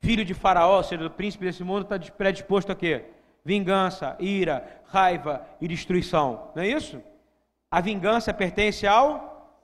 [0.00, 3.06] Filho de Faraó, ou seja, do príncipe desse mundo, está predisposto a quê?
[3.46, 6.50] vingança, ira, raiva e destruição.
[6.52, 7.00] Não é isso?
[7.70, 9.54] A vingança pertence ao.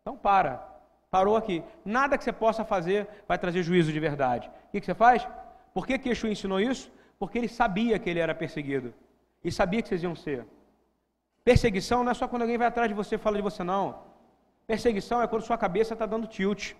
[0.00, 0.64] Então para.
[1.10, 1.64] Parou aqui.
[1.84, 4.48] Nada que você possa fazer vai trazer juízo de verdade.
[4.68, 5.26] O que, você faz?
[5.74, 6.92] Por que, que ensinou isso?
[7.18, 8.94] Porque ele sabia que ele era perseguido.
[9.42, 10.46] E sabia que vocês iam ser.
[11.44, 14.02] Perseguição não é só quando alguém vai atrás de você e fala de você, não.
[14.66, 16.74] Perseguição é quando sua cabeça está dando tilt.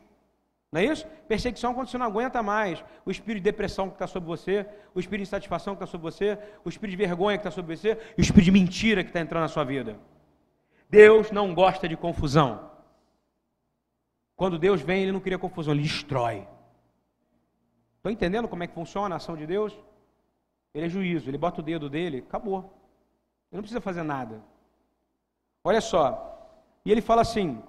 [0.70, 1.06] Não é isso?
[1.28, 2.82] Perseguição quando você não aguenta mais.
[3.04, 6.10] O espírito de depressão que está sobre você, o espírito de insatisfação que está sobre
[6.10, 9.10] você, o espírito de vergonha que está sobre você, e o espírito de mentira que
[9.10, 9.98] está entrando na sua vida.
[10.88, 12.70] Deus não gosta de confusão.
[14.36, 16.46] Quando Deus vem, Ele não cria confusão, Ele destrói.
[17.96, 19.78] Estão entendendo como é que funciona a ação de Deus?
[20.72, 22.58] Ele é juízo, Ele bota o dedo dele, acabou.
[23.50, 24.42] Ele não precisa fazer nada.
[25.64, 26.50] Olha só.
[26.84, 27.62] E ele fala assim: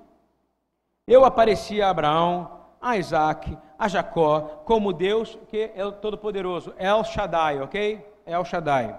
[1.08, 7.02] Eu apareci a Abraão a Isaac, a Jacó, como Deus que é o Todo-Poderoso, El
[7.06, 8.06] Shaddai, ok?
[8.26, 8.94] El Shaddai.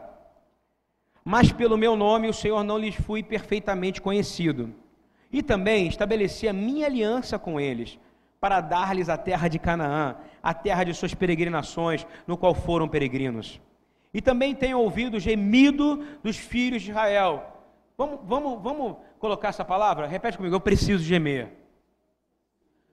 [1.23, 4.75] Mas pelo meu nome o Senhor não lhes fui perfeitamente conhecido.
[5.31, 7.99] E também estabeleci a minha aliança com eles,
[8.41, 13.61] para dar-lhes a terra de Canaã, a terra de suas peregrinações, no qual foram peregrinos.
[14.15, 17.54] E também tenho ouvido o gemido dos filhos de Israel.
[17.97, 20.07] Vamos, vamos, vamos colocar essa palavra?
[20.07, 21.53] Repete comigo, eu preciso gemer.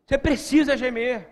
[0.05, 1.27] Você precisa gemer.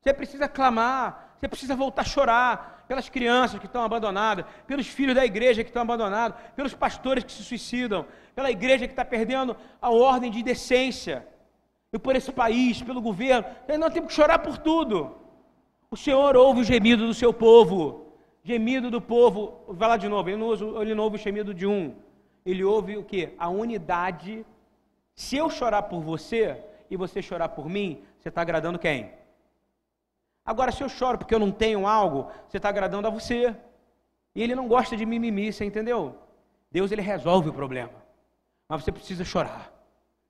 [0.00, 1.36] Você precisa clamar.
[1.38, 5.70] Você precisa voltar a chorar pelas crianças que estão abandonadas, pelos filhos da igreja que
[5.70, 10.42] estão abandonados, pelos pastores que se suicidam, pela igreja que está perdendo a ordem de
[10.42, 11.28] decência,
[11.92, 13.46] e por esse país, pelo governo.
[13.78, 15.16] Nós temos que chorar por tudo.
[15.90, 18.06] O Senhor ouve o gemido do seu povo.
[18.42, 21.52] Gemido do povo, vai lá de novo, ele não, ouve, ele não ouve o gemido
[21.52, 21.94] de um.
[22.50, 23.34] Ele ouve o que?
[23.38, 24.44] A unidade.
[25.14, 29.12] Se eu chorar por você, e você chorar por mim, você está agradando quem?
[30.44, 33.54] Agora, se eu choro porque eu não tenho algo, você está agradando a você.
[34.34, 36.16] E ele não gosta de mimimi, você entendeu?
[36.70, 37.92] Deus ele resolve o problema.
[38.68, 39.72] Mas você precisa chorar.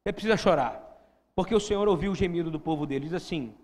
[0.02, 0.84] Você precisa chorar.
[1.34, 3.04] Porque o Senhor ouviu o gemido do povo dele.
[3.04, 3.54] Diz assim: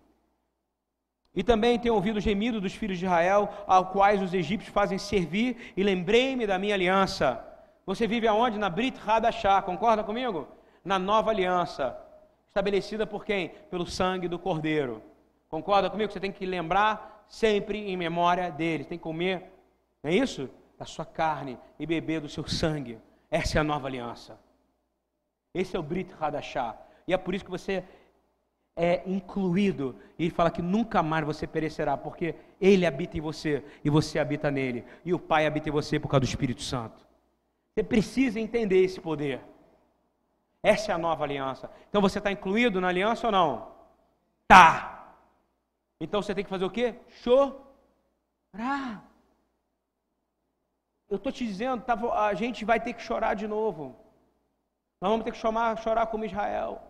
[1.34, 4.98] E também tenho ouvido o gemido dos filhos de Israel, ao quais os egípcios fazem
[4.98, 7.44] servir, e lembrei-me da minha aliança.
[7.86, 8.58] Você vive aonde?
[8.58, 10.48] Na Brit Hadashah, concorda comigo?
[10.84, 11.96] Na nova aliança
[12.48, 13.50] estabelecida por quem?
[13.70, 15.02] Pelo sangue do Cordeiro.
[15.48, 16.12] Concorda comigo?
[16.12, 18.84] Você tem que lembrar sempre em memória dele.
[18.84, 19.52] Tem que comer,
[20.02, 20.48] não é isso?
[20.78, 22.98] Da sua carne e beber do seu sangue.
[23.30, 24.38] Essa é a nova aliança.
[25.52, 26.76] Esse é o Brit Hadashah.
[27.06, 27.84] E é por isso que você
[28.76, 29.96] é incluído.
[30.18, 34.18] E ele fala que nunca mais você perecerá, porque ele habita em você e você
[34.18, 34.84] habita nele.
[35.04, 37.03] E o Pai habita em você por causa do Espírito Santo.
[37.74, 39.40] Você precisa entender esse poder.
[40.62, 41.68] Essa é a nova aliança.
[41.88, 43.72] Então você está incluído na aliança ou não?
[44.46, 45.16] Tá.
[46.00, 46.94] Então você tem que fazer o quê?
[47.22, 49.04] Chorar.
[51.10, 51.94] Eu estou te dizendo, tá,
[52.26, 53.96] a gente vai ter que chorar de novo.
[55.00, 56.80] Nós vamos ter que chorar, chorar como Israel.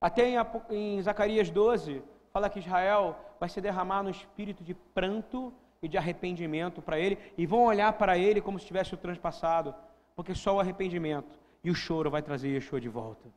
[0.00, 0.36] Até em,
[0.70, 2.02] em Zacarias 12,
[2.32, 5.52] fala que Israel vai se derramar no espírito de pranto
[5.84, 9.74] e de arrependimento para ele, e vão olhar para ele como se tivesse o transpassado,
[10.16, 13.28] porque só o arrependimento e o choro vai trazer Yeshua de volta.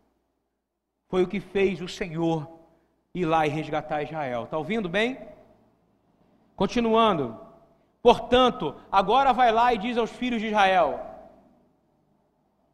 [1.07, 2.47] Foi o que fez o Senhor
[3.13, 4.43] ir lá e resgatar Israel.
[4.43, 5.17] Está ouvindo bem?
[6.55, 7.39] Continuando.
[8.01, 10.99] Portanto, agora vai lá e diz aos filhos de Israel: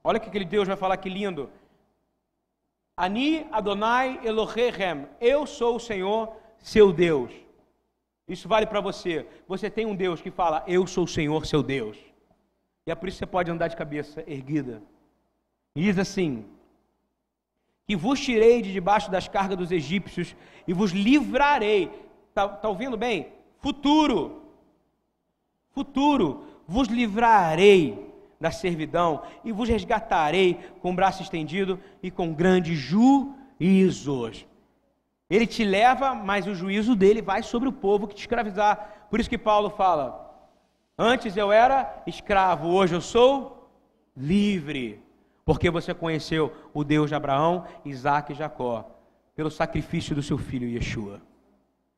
[0.03, 1.49] Olha o que aquele Deus vai falar que lindo.
[2.95, 5.07] Ani Adonai Elohechem.
[5.19, 7.42] Eu sou o Senhor, seu Deus.
[8.27, 9.27] Isso vale para você.
[9.47, 11.97] Você tem um Deus que fala, eu sou o Senhor, seu Deus.
[12.85, 14.81] E é por isso que você pode andar de cabeça erguida.
[15.75, 16.45] E diz assim:
[17.87, 20.35] Que vos tirei de debaixo das cargas dos egípcios
[20.67, 21.89] e vos livrarei.
[22.29, 23.27] Está tá ouvindo bem?
[23.59, 24.43] Futuro.
[25.71, 26.45] Futuro.
[26.67, 34.45] Vos livrarei da servidão e vos resgatarei com o braço estendido e com grandes juízos.
[35.33, 39.07] Ele te leva, mas o juízo dele vai sobre o povo que te escravizar.
[39.09, 40.07] Por isso que Paulo fala:
[40.95, 43.67] Antes eu era escravo, hoje eu sou
[44.15, 45.01] livre.
[45.43, 48.91] Porque você conheceu o Deus de Abraão, Isaac e Jacó,
[49.35, 51.19] pelo sacrifício do seu filho Yeshua.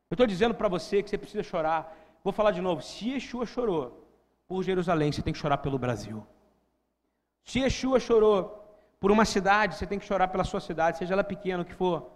[0.09, 1.93] Eu estou dizendo para você que você precisa chorar.
[2.23, 4.07] Vou falar de novo: se Yeshua chorou
[4.47, 6.25] por Jerusalém, você tem que chorar pelo Brasil.
[7.43, 8.63] Se Yeshua chorou
[8.97, 11.73] por uma cidade, você tem que chorar pela sua cidade, seja ela pequena o que
[11.73, 12.14] for.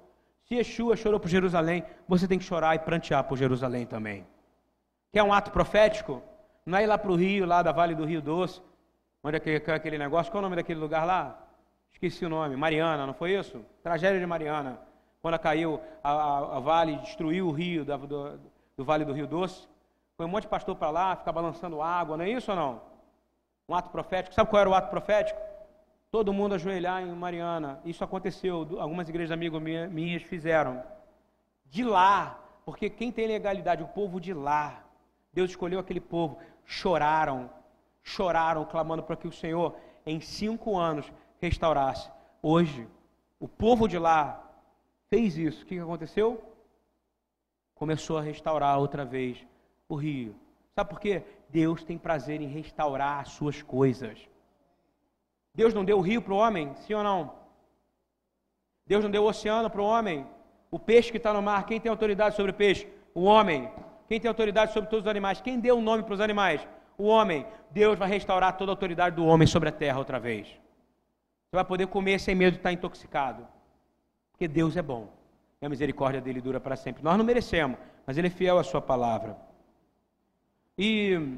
[0.51, 4.25] Se Yeshua chorou por Jerusalém, você tem que chorar e prantear por Jerusalém também.
[5.13, 6.23] Quer um ato profético?
[6.65, 8.59] Não é ir lá para o Rio, lá da Vale do Rio Doce,
[9.23, 11.39] onde é aquele, negócio, qual é o nome daquele lugar lá?
[11.91, 13.63] Esqueci o nome, Mariana, não foi isso?
[13.83, 14.79] Tragédia de Mariana.
[15.21, 18.39] Quando caiu a, a, a Vale, destruiu o rio da, do,
[18.75, 19.67] do Vale do Rio Doce.
[20.17, 22.81] Foi um monte de pastor para lá, ficar balançando água, não é isso ou não?
[23.67, 24.33] Um ato profético.
[24.33, 25.39] Sabe qual era o ato profético?
[26.11, 27.79] Todo mundo ajoelhar em Mariana.
[27.85, 30.83] Isso aconteceu, algumas igrejas amigos minhas fizeram.
[31.65, 34.83] De lá, porque quem tem legalidade, o povo de lá.
[35.31, 37.49] Deus escolheu aquele povo, choraram,
[38.01, 42.09] choraram, clamando para que o Senhor, em cinco anos, restaurasse.
[42.41, 42.87] Hoje,
[43.39, 44.43] o povo de lá
[45.09, 45.63] fez isso.
[45.63, 46.43] O que aconteceu?
[47.75, 49.45] Começou a restaurar outra vez
[49.87, 50.35] o rio.
[50.75, 51.23] Sabe por quê?
[51.49, 54.27] Deus tem prazer em restaurar as suas coisas.
[55.59, 57.33] Deus não deu o rio para o homem, sim ou não?
[58.87, 60.25] Deus não deu o oceano para o homem.
[60.71, 62.87] O peixe que está no mar, quem tem autoridade sobre o peixe?
[63.13, 63.69] O homem.
[64.07, 65.41] Quem tem autoridade sobre todos os animais?
[65.41, 66.65] Quem deu o nome para os animais?
[66.97, 67.45] O homem.
[67.71, 70.47] Deus vai restaurar toda a autoridade do homem sobre a terra outra vez.
[70.47, 73.45] Você vai poder comer sem medo de estar intoxicado.
[74.31, 75.09] Porque Deus é bom.
[75.61, 77.03] E a misericórdia dele dura para sempre.
[77.03, 79.35] Nós não merecemos, mas ele é fiel à sua palavra.
[80.77, 81.37] E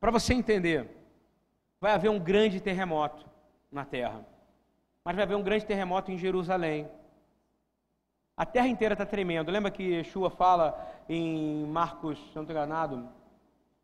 [0.00, 0.88] Para você entender,
[1.80, 3.26] vai haver um grande terremoto
[3.70, 4.24] na terra.
[5.04, 6.88] Mas vai haver um grande terremoto em Jerusalém.
[8.36, 9.50] A terra inteira está tremendo.
[9.50, 10.78] Lembra que Yeshua fala
[11.08, 13.08] em Marcos, se não estou enganado,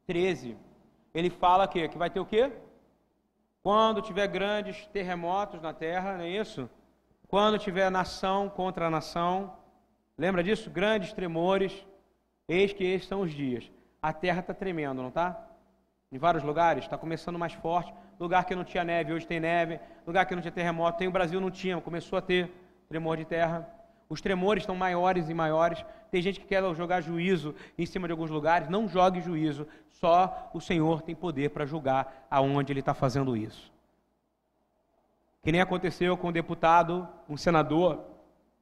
[0.06, 0.56] 13.
[1.14, 2.52] Ele fala que, que vai ter o quê?
[3.62, 6.68] Quando tiver grandes terremotos na terra, não é isso?
[7.28, 9.56] Quando tiver nação contra nação.
[10.18, 10.68] Lembra disso?
[10.68, 11.86] Grandes tremores.
[12.48, 13.70] Eis que esses são os dias.
[14.02, 15.48] A terra está tremendo, não está?
[16.12, 17.92] Em vários lugares está começando mais forte.
[18.20, 19.80] Lugar que não tinha neve, hoje tem neve.
[20.06, 22.52] Lugar que não tinha terremoto, tem o Brasil não tinha, começou a ter
[22.86, 23.66] tremor de terra.
[24.10, 25.82] Os tremores estão maiores e maiores.
[26.10, 28.68] Tem gente que quer jogar juízo em cima de alguns lugares.
[28.68, 29.66] Não jogue juízo.
[29.88, 33.72] Só o Senhor tem poder para julgar aonde Ele está fazendo isso.
[35.42, 38.04] Que nem aconteceu com um deputado, um senador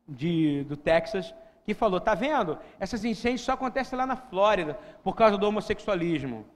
[0.09, 1.34] de, do Texas,
[1.64, 2.57] que falou: tá vendo?
[2.78, 6.46] Essas incêndios só acontecem lá na Flórida por causa do homossexualismo.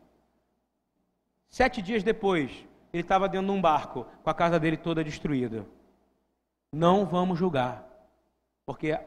[1.55, 2.50] Sete dias depois,
[2.92, 5.64] ele estava dentro de um barco, com a casa dele toda destruída.
[6.72, 7.86] Não vamos julgar,
[8.66, 8.98] porque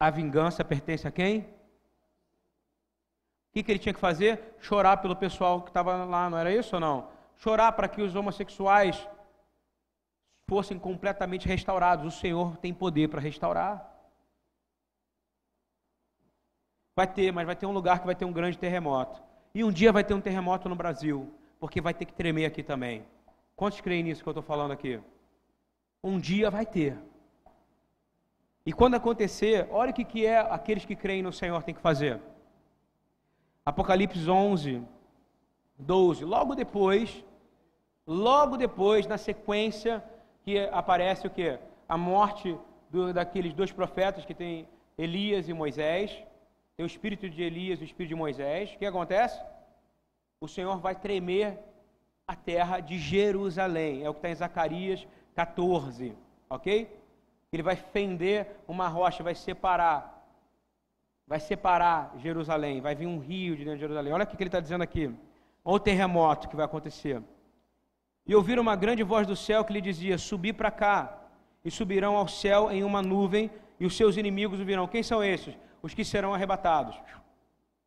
[0.00, 1.42] a vingança pertence a quem?
[1.42, 1.46] O
[3.52, 4.56] que, que ele tinha que fazer?
[4.58, 7.08] Chorar pelo pessoal que estava lá, não era isso ou não?
[7.36, 9.08] Chorar para que os homossexuais
[10.48, 12.04] fossem completamente restaurados.
[12.04, 13.88] O Senhor tem poder para restaurar.
[16.96, 19.22] Vai ter, mas vai ter um lugar que vai ter um grande terremoto.
[19.54, 21.32] E um dia vai ter um terremoto no Brasil
[21.62, 23.04] porque vai ter que tremer aqui também.
[23.54, 24.98] Quantos creem nisso que eu estou falando aqui?
[26.02, 26.98] Um dia vai ter.
[28.66, 31.80] E quando acontecer, olha o que, que é aqueles que creem no Senhor têm que
[31.80, 32.20] fazer.
[33.64, 34.82] Apocalipse 11,
[35.78, 36.24] 12.
[36.24, 37.24] Logo depois,
[38.04, 40.02] logo depois, na sequência,
[40.44, 41.60] que aparece o que?
[41.88, 42.58] A morte
[42.90, 46.10] do, daqueles dois profetas que tem Elias e Moisés.
[46.76, 48.72] Tem o espírito de Elias e o espírito de Moisés.
[48.74, 49.40] O que acontece?
[50.42, 51.56] O Senhor vai tremer
[52.26, 54.02] a terra de Jerusalém.
[54.02, 56.16] É o que está em Zacarias 14,
[56.50, 56.92] ok?
[57.52, 60.26] Ele vai fender uma rocha, vai separar.
[61.28, 64.12] Vai separar Jerusalém, vai vir um rio de dentro de Jerusalém.
[64.12, 65.14] Olha o que ele está dizendo aqui.
[65.64, 67.22] Olha o terremoto que vai acontecer.
[68.26, 71.20] E ouviram uma grande voz do céu que lhe dizia: Subi para cá,
[71.64, 74.88] e subirão ao céu em uma nuvem, e os seus inimigos o virão.
[74.88, 75.56] Quem são esses?
[75.80, 76.96] Os que serão arrebatados.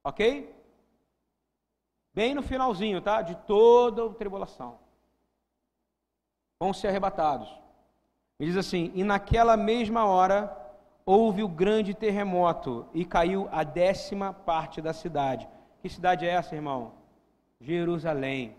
[0.02, 0.55] Ok?
[2.16, 3.22] Bem no finalzinho, tá?
[3.22, 4.80] De toda a tribulação.
[6.58, 7.50] Vão ser arrebatados.
[8.40, 10.56] Ele diz assim: E naquela mesma hora
[11.06, 15.46] houve o grande terremoto e caiu a décima parte da cidade.
[15.82, 16.94] Que cidade é essa, irmão?
[17.60, 18.56] Jerusalém.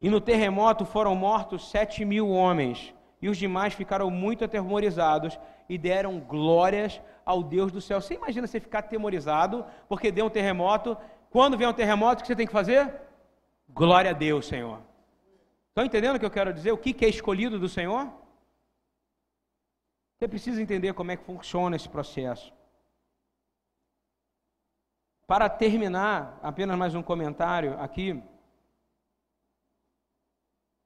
[0.00, 5.36] E no terremoto foram mortos sete mil homens, e os demais ficaram muito atemorizados
[5.68, 8.00] e deram glórias ao Deus do céu.
[8.00, 10.96] Você imagina você ficar atemorizado porque deu um terremoto?
[11.32, 12.94] Quando vem um terremoto, o que você tem que fazer?
[13.70, 14.82] Glória a Deus, Senhor.
[15.68, 16.72] Estão entendendo o que eu quero dizer?
[16.72, 18.12] O que é escolhido do Senhor?
[20.14, 22.52] Você precisa entender como é que funciona esse processo.
[25.26, 28.22] Para terminar, apenas mais um comentário aqui.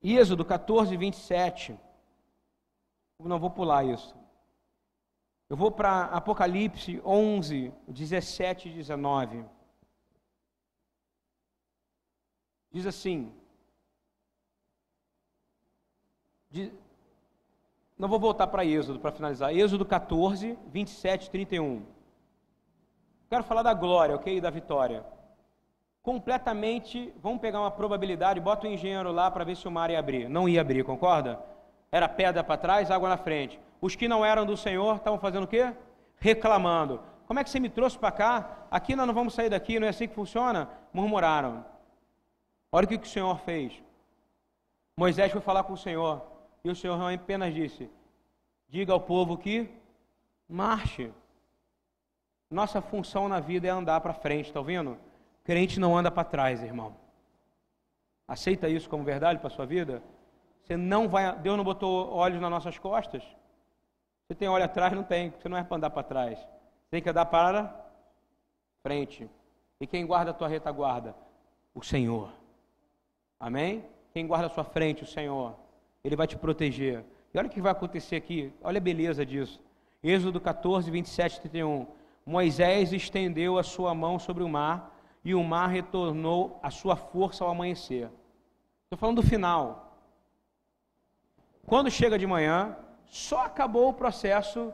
[0.01, 1.77] Êxodo 14, 27.
[3.19, 4.15] Não vou pular isso.
[5.51, 9.56] Eu vou para Apocalipse 11, 17 e 19.
[12.73, 13.33] Diz assim.
[16.51, 16.73] Diz,
[17.99, 19.55] não vou voltar para Êxodo para finalizar.
[19.55, 21.85] Êxodo 14, 27 e 31.
[23.29, 24.41] Quero falar da glória, ok?
[24.41, 25.05] Da vitória
[26.07, 27.13] completamente.
[27.21, 30.29] Vamos pegar uma probabilidade, bota o engenheiro lá para ver se o mar ia abrir.
[30.29, 31.41] Não ia abrir, concorda?
[31.91, 33.59] Era pedra para trás, água na frente.
[33.81, 35.75] Os que não eram do Senhor estavam fazendo o quê?
[36.21, 37.01] Reclamando.
[37.27, 38.67] Como é que você me trouxe para cá?
[38.71, 40.71] Aqui nós não vamos sair daqui, não é assim que funciona?
[40.93, 41.65] Murmuraram.
[42.77, 43.83] Olha o que, o Senhor fez.
[44.99, 46.23] Moisés foi falar com o Senhor.
[46.63, 47.91] E o Senhor apenas disse:
[48.69, 49.67] Diga ao povo que
[50.47, 51.11] marche.
[52.51, 54.99] Nossa função na vida é andar para frente, está ouvindo?
[55.43, 56.95] Crente não anda para trás, irmão.
[58.29, 60.03] Aceita isso como verdade para a sua vida?
[60.61, 61.35] Você não vai.
[61.39, 63.23] Deus não botou olhos nas nossas costas?
[64.27, 64.93] Você tem olho atrás?
[64.93, 65.31] Não tem.
[65.31, 66.47] Você não é para andar para trás.
[66.91, 67.75] Tem que andar para
[68.83, 69.31] frente.
[69.81, 71.17] E quem guarda a tua retaguarda?
[71.75, 72.31] O Senhor.
[73.39, 73.85] Amém?
[74.13, 75.03] Quem guarda a sua frente?
[75.03, 75.55] O Senhor.
[76.03, 77.05] Ele vai te proteger.
[77.33, 78.53] E olha o que vai acontecer aqui.
[78.63, 79.61] Olha a beleza disso.
[80.03, 81.87] Êxodo 14, 27 31.
[82.25, 87.45] Moisés estendeu a sua mão sobre o mar e o mar retornou a sua força
[87.45, 88.09] ao amanhecer.
[88.85, 89.99] Estou falando do final.
[91.67, 92.77] Quando chega de manhã,
[93.07, 94.73] só acabou o processo,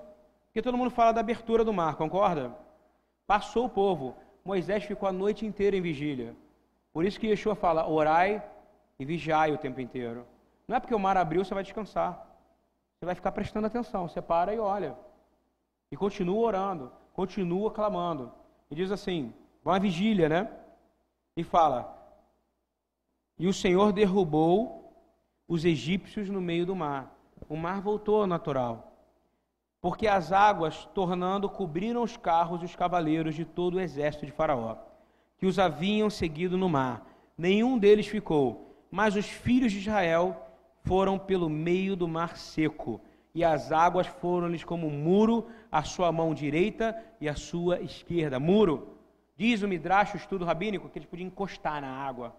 [0.53, 2.55] que todo mundo fala da abertura do mar, concorda?
[3.27, 4.15] Passou o povo.
[4.45, 6.37] Moisés ficou a noite inteira em vigília.
[6.93, 8.43] Por isso que Yeshua fala: orai
[9.03, 10.25] e vigiai o tempo inteiro.
[10.69, 12.25] Não é porque o mar abriu, você vai descansar.
[12.95, 14.07] Você vai ficar prestando atenção.
[14.09, 14.97] Você para e olha.
[15.91, 18.33] E continua orando, continua clamando.
[18.71, 19.35] E diz assim:
[19.65, 20.49] uma vigília, né?
[21.37, 21.81] E fala:
[23.37, 24.95] E o Senhor derrubou
[25.49, 27.13] os egípcios no meio do mar.
[27.49, 28.93] O mar voltou ao natural.
[29.81, 34.31] Porque as águas, tornando, cobriram os carros e os cavaleiros de todo o exército de
[34.31, 34.77] Faraó,
[35.39, 37.05] que os haviam seguido no mar.
[37.37, 40.47] Nenhum deles ficou, mas os filhos de Israel
[40.85, 43.01] foram pelo meio do mar seco,
[43.35, 48.39] e as águas foram-lhes como um muro, a sua mão direita e a sua esquerda.
[48.39, 48.93] Muro
[49.43, 52.33] Diz o Midrash, o estudo rabínico, que eles podiam encostar na água,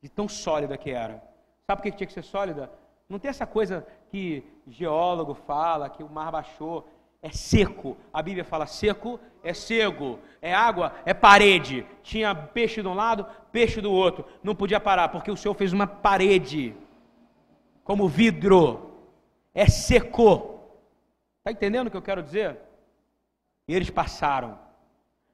[0.00, 1.22] de tão sólida que era.
[1.66, 2.70] Sabe por que tinha que ser sólida?
[3.08, 6.88] Não tem essa coisa que geólogo fala, que o mar baixou.
[7.26, 7.96] É seco.
[8.12, 10.20] A Bíblia fala seco, é cego.
[10.40, 11.84] É água, é parede.
[12.00, 14.24] Tinha peixe de um lado, peixe do outro.
[14.44, 16.72] Não podia parar, porque o Senhor fez uma parede,
[17.82, 18.92] como vidro.
[19.52, 20.60] É seco.
[21.38, 22.60] Está entendendo o que eu quero dizer?
[23.66, 24.56] E eles passaram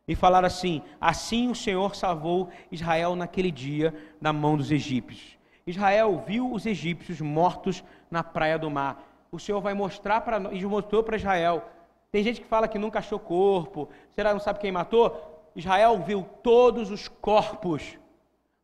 [0.08, 5.36] e falar assim: Assim o Senhor salvou Israel naquele dia da mão dos egípcios.
[5.66, 9.06] Israel viu os egípcios mortos na praia do mar.
[9.30, 11.68] O Senhor vai mostrar para e mostrou para Israel.
[12.12, 13.88] Tem gente que fala que nunca achou corpo.
[14.10, 15.50] Será não sabe quem matou?
[15.56, 17.98] Israel viu todos os corpos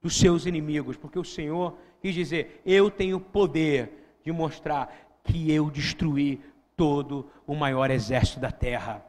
[0.02, 4.94] dos seus inimigos, porque o Senhor quis dizer: Eu tenho poder de mostrar
[5.24, 6.42] que eu destruí
[6.76, 9.04] todo o maior exército da terra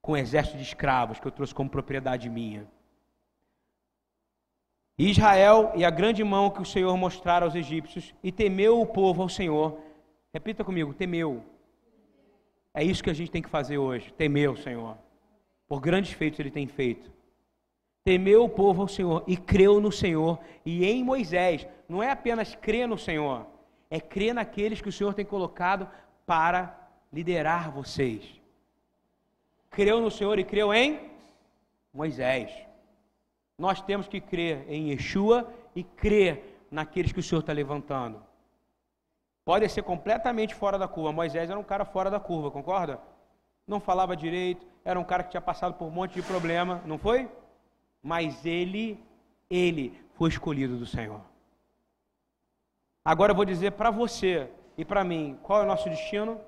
[0.00, 2.66] com exército de escravos que eu trouxe como propriedade minha.
[4.98, 9.22] Israel e a grande mão que o Senhor mostrara aos egípcios, e temeu o povo
[9.22, 9.78] ao Senhor.
[10.34, 11.42] Repita comigo: temeu.
[12.74, 14.98] É isso que a gente tem que fazer hoje: temeu o Senhor.
[15.66, 17.10] Por grandes feitos ele tem feito.
[18.04, 21.66] Temeu o povo ao Senhor e creu no Senhor e em Moisés.
[21.88, 23.46] Não é apenas crer no Senhor,
[23.88, 25.88] é crer naqueles que o Senhor tem colocado
[26.26, 28.44] para liderar vocês
[29.74, 31.10] creu no Senhor e creu em
[31.92, 32.50] Moisés.
[33.58, 38.22] Nós temos que crer em Yeshua e crer naqueles que o Senhor está levantando.
[39.44, 41.12] Pode ser completamente fora da curva.
[41.12, 42.98] Moisés era um cara fora da curva, concorda?
[43.66, 46.98] Não falava direito, era um cara que tinha passado por um monte de problema, não
[46.98, 47.30] foi?
[48.02, 49.02] Mas ele
[49.50, 51.20] Ele foi escolhido do Senhor.
[53.04, 56.40] Agora eu vou dizer para você e para mim, qual é o nosso destino?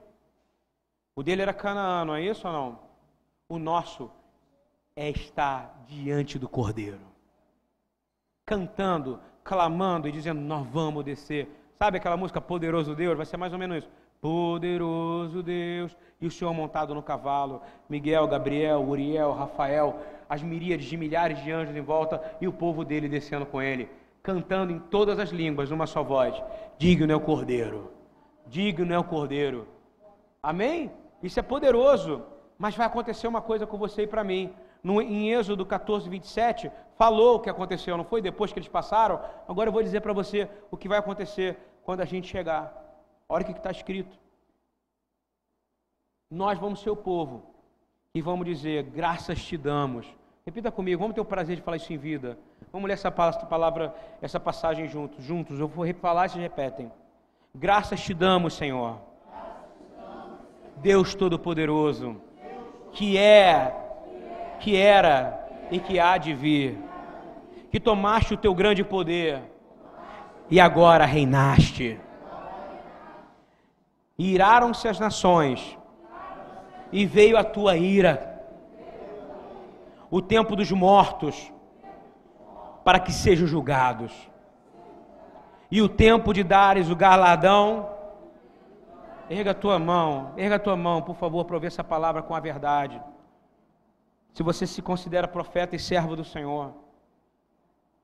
[1.15, 2.79] O dele era Canaã, não é isso ou não?
[3.49, 4.11] O nosso
[4.97, 6.99] é estar diante do Cordeiro,
[8.45, 11.49] cantando, clamando e dizendo: Nós vamos descer.
[11.79, 13.17] Sabe aquela música Poderoso Deus?
[13.17, 13.91] Vai ser mais ou menos isso.
[14.21, 20.97] Poderoso Deus, e o Senhor montado no cavalo, Miguel, Gabriel, Uriel, Rafael, as miríades de
[20.97, 23.91] milhares de anjos em volta e o povo dele descendo com ele,
[24.23, 26.35] cantando em todas as línguas, numa só voz:
[26.79, 27.93] Digno é o Cordeiro,
[28.47, 29.69] digno é o Cordeiro.
[30.43, 30.91] Amém?
[31.23, 32.23] Isso é poderoso,
[32.59, 34.53] mas vai acontecer uma coisa com você e para mim.
[34.83, 39.21] No, em Êxodo 14, 27, falou o que aconteceu, não foi depois que eles passaram?
[39.47, 42.75] Agora eu vou dizer para você o que vai acontecer quando a gente chegar.
[43.29, 44.19] Olha o que está escrito.
[46.31, 47.43] Nós vamos ser o povo
[48.15, 50.07] e vamos dizer: graças te damos.
[50.45, 52.39] Repita comigo, vamos ter o prazer de falar isso em vida.
[52.73, 55.25] Vamos ler essa palavra, essa passagem juntos.
[55.25, 56.91] Juntos, eu vou falar e vocês repetem.
[57.55, 58.99] Graças te damos, Senhor.
[60.77, 62.21] Deus Todo-Poderoso,
[62.93, 63.75] que é
[64.61, 66.79] que era e que há de vir,
[67.71, 69.43] que tomaste o teu grande poder
[70.51, 72.01] e agora reinaste.
[74.19, 75.77] Iraram-se as nações
[76.93, 78.43] e veio a tua ira,
[80.11, 81.53] o tempo dos mortos,
[82.85, 84.13] para que sejam julgados,
[85.71, 87.95] e o tempo de dares o galardão.
[89.29, 92.33] Erga a tua mão, erga a tua mão, por favor, para ouvir essa palavra com
[92.33, 93.03] a verdade
[94.37, 96.75] se você se considera profeta e servo do Senhor.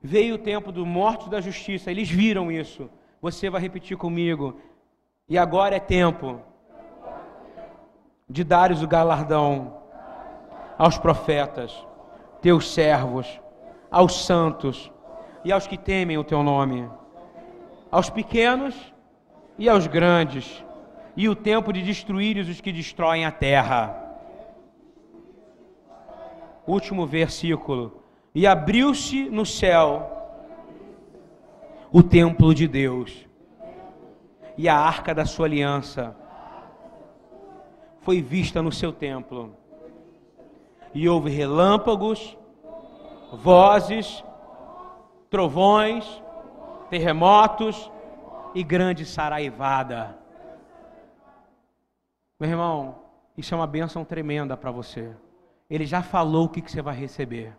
[0.00, 2.88] Veio o tempo do morto da justiça, eles viram isso.
[3.20, 4.58] Você vai repetir comigo.
[5.28, 6.40] E agora é tempo
[8.26, 9.76] de dares o galardão
[10.78, 11.86] aos profetas,
[12.40, 13.38] teus servos,
[13.90, 14.90] aos santos
[15.44, 16.88] e aos que temem o teu nome,
[17.90, 18.74] aos pequenos
[19.58, 20.64] e aos grandes,
[21.14, 24.01] e o tempo de destruir os que destroem a terra
[26.66, 28.02] último versículo.
[28.34, 30.10] E abriu-se no céu
[31.90, 33.26] o templo de Deus
[34.56, 36.16] e a arca da sua aliança
[38.00, 39.54] foi vista no seu templo.
[40.94, 42.36] E houve relâmpagos,
[43.32, 44.22] vozes,
[45.30, 46.22] trovões,
[46.90, 47.90] terremotos
[48.54, 50.18] e grande saraivada.
[52.38, 52.96] Meu irmão,
[53.36, 55.12] isso é uma bênção tremenda para você.
[55.72, 57.56] Ele já falou o que, você vai receber.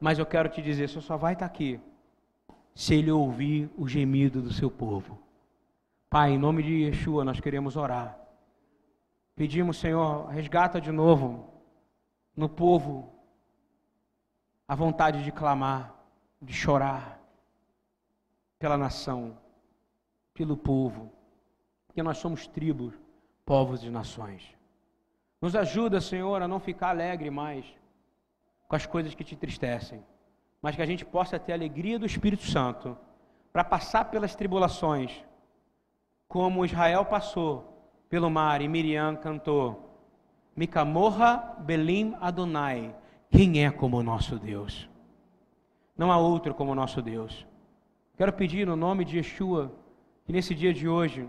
[0.00, 1.78] Mas eu quero te dizer, você só vai estar aqui
[2.74, 5.18] se ele ouvir o gemido do seu povo.
[6.08, 8.18] Pai, em nome de Yeshua, nós queremos orar.
[9.36, 11.52] Pedimos, Senhor, resgata de novo
[12.34, 13.12] no povo
[14.66, 15.94] a vontade de clamar,
[16.40, 17.20] de chorar
[18.58, 19.36] pela nação,
[20.32, 21.12] pelo povo,
[21.86, 22.94] porque nós somos tribos,
[23.44, 24.53] povos e nações.
[25.44, 27.66] Nos ajuda, Senhor, a não ficar alegre mais
[28.66, 30.02] com as coisas que te entristecem,
[30.62, 32.96] mas que a gente possa ter a alegria do Espírito Santo
[33.52, 35.22] para passar pelas tribulações,
[36.26, 40.00] como Israel passou pelo mar e Miriam cantou:
[40.56, 42.96] Micamorra Belim Adonai,
[43.30, 44.88] quem é como o nosso Deus?
[45.94, 47.46] Não há outro como o nosso Deus.
[48.16, 49.70] Quero pedir no nome de Yeshua
[50.24, 51.28] que nesse dia de hoje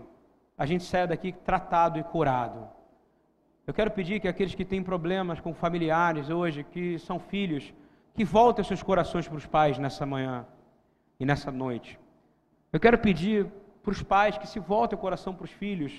[0.56, 2.75] a gente saia daqui tratado e curado
[3.66, 7.74] eu quero pedir que aqueles que têm problemas com familiares hoje, que são filhos,
[8.14, 10.46] que voltem seus corações para os pais nessa manhã
[11.18, 11.98] e nessa noite.
[12.72, 13.46] Eu quero pedir
[13.82, 15.92] para os pais que se voltem o coração para os filhos.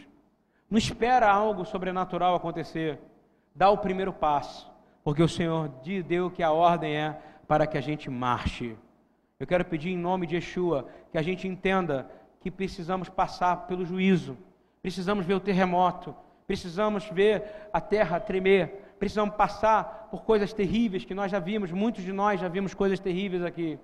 [0.69, 2.99] Não espera algo sobrenatural acontecer.
[3.53, 4.71] Dá o primeiro passo,
[5.03, 5.69] porque o Senhor
[6.07, 8.77] deu que a ordem é para que a gente marche.
[9.39, 12.09] Eu quero pedir em nome de Yeshua que a gente entenda
[12.39, 14.37] que precisamos passar pelo juízo,
[14.81, 16.15] precisamos ver o terremoto,
[16.47, 17.43] precisamos ver
[17.73, 22.39] a terra tremer, precisamos passar por coisas terríveis que nós já vimos, muitos de nós
[22.39, 23.77] já vimos coisas terríveis aqui.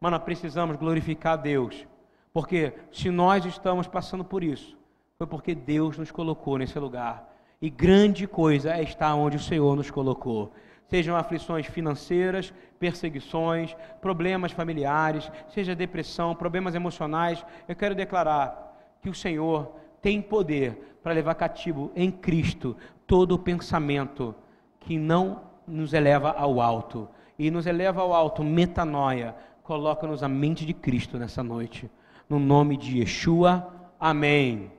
[0.00, 1.86] Mas nós precisamos glorificar Deus,
[2.32, 4.76] porque se nós estamos passando por isso,
[5.16, 7.32] foi porque Deus nos colocou nesse lugar.
[7.60, 10.52] E grande coisa é estar onde o Senhor nos colocou.
[10.88, 19.14] Sejam aflições financeiras, perseguições, problemas familiares, seja depressão, problemas emocionais, eu quero declarar que o
[19.14, 19.72] Senhor
[20.02, 22.76] tem poder para levar cativo em Cristo
[23.06, 24.34] todo o pensamento
[24.80, 29.34] que não nos eleva ao alto e nos eleva ao alto metanoia.
[29.62, 31.90] Coloca-nos a mente de Cristo nessa noite.
[32.28, 33.72] No nome de Yeshua.
[33.98, 34.72] Amém.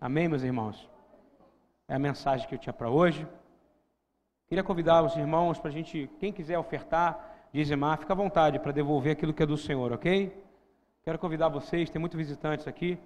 [0.00, 0.88] Amém, meus irmãos.
[1.86, 3.26] É a mensagem que eu tinha para hoje.
[4.48, 8.72] Queria convidar os irmãos para a gente, quem quiser ofertar, dizimar, fica à vontade para
[8.72, 10.34] devolver aquilo que é do Senhor, ok?
[11.02, 12.98] Quero convidar vocês, tem muitos visitantes aqui,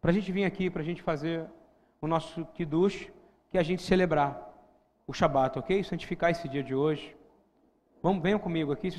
[0.00, 1.46] para a gente vir aqui, para a gente fazer
[2.00, 3.10] o nosso kiddush,
[3.50, 4.50] que é a gente celebrar
[5.06, 5.84] o Shabat, ok?
[5.84, 7.16] Santificar esse dia de hoje.
[8.02, 8.90] Vamos, venham comigo aqui.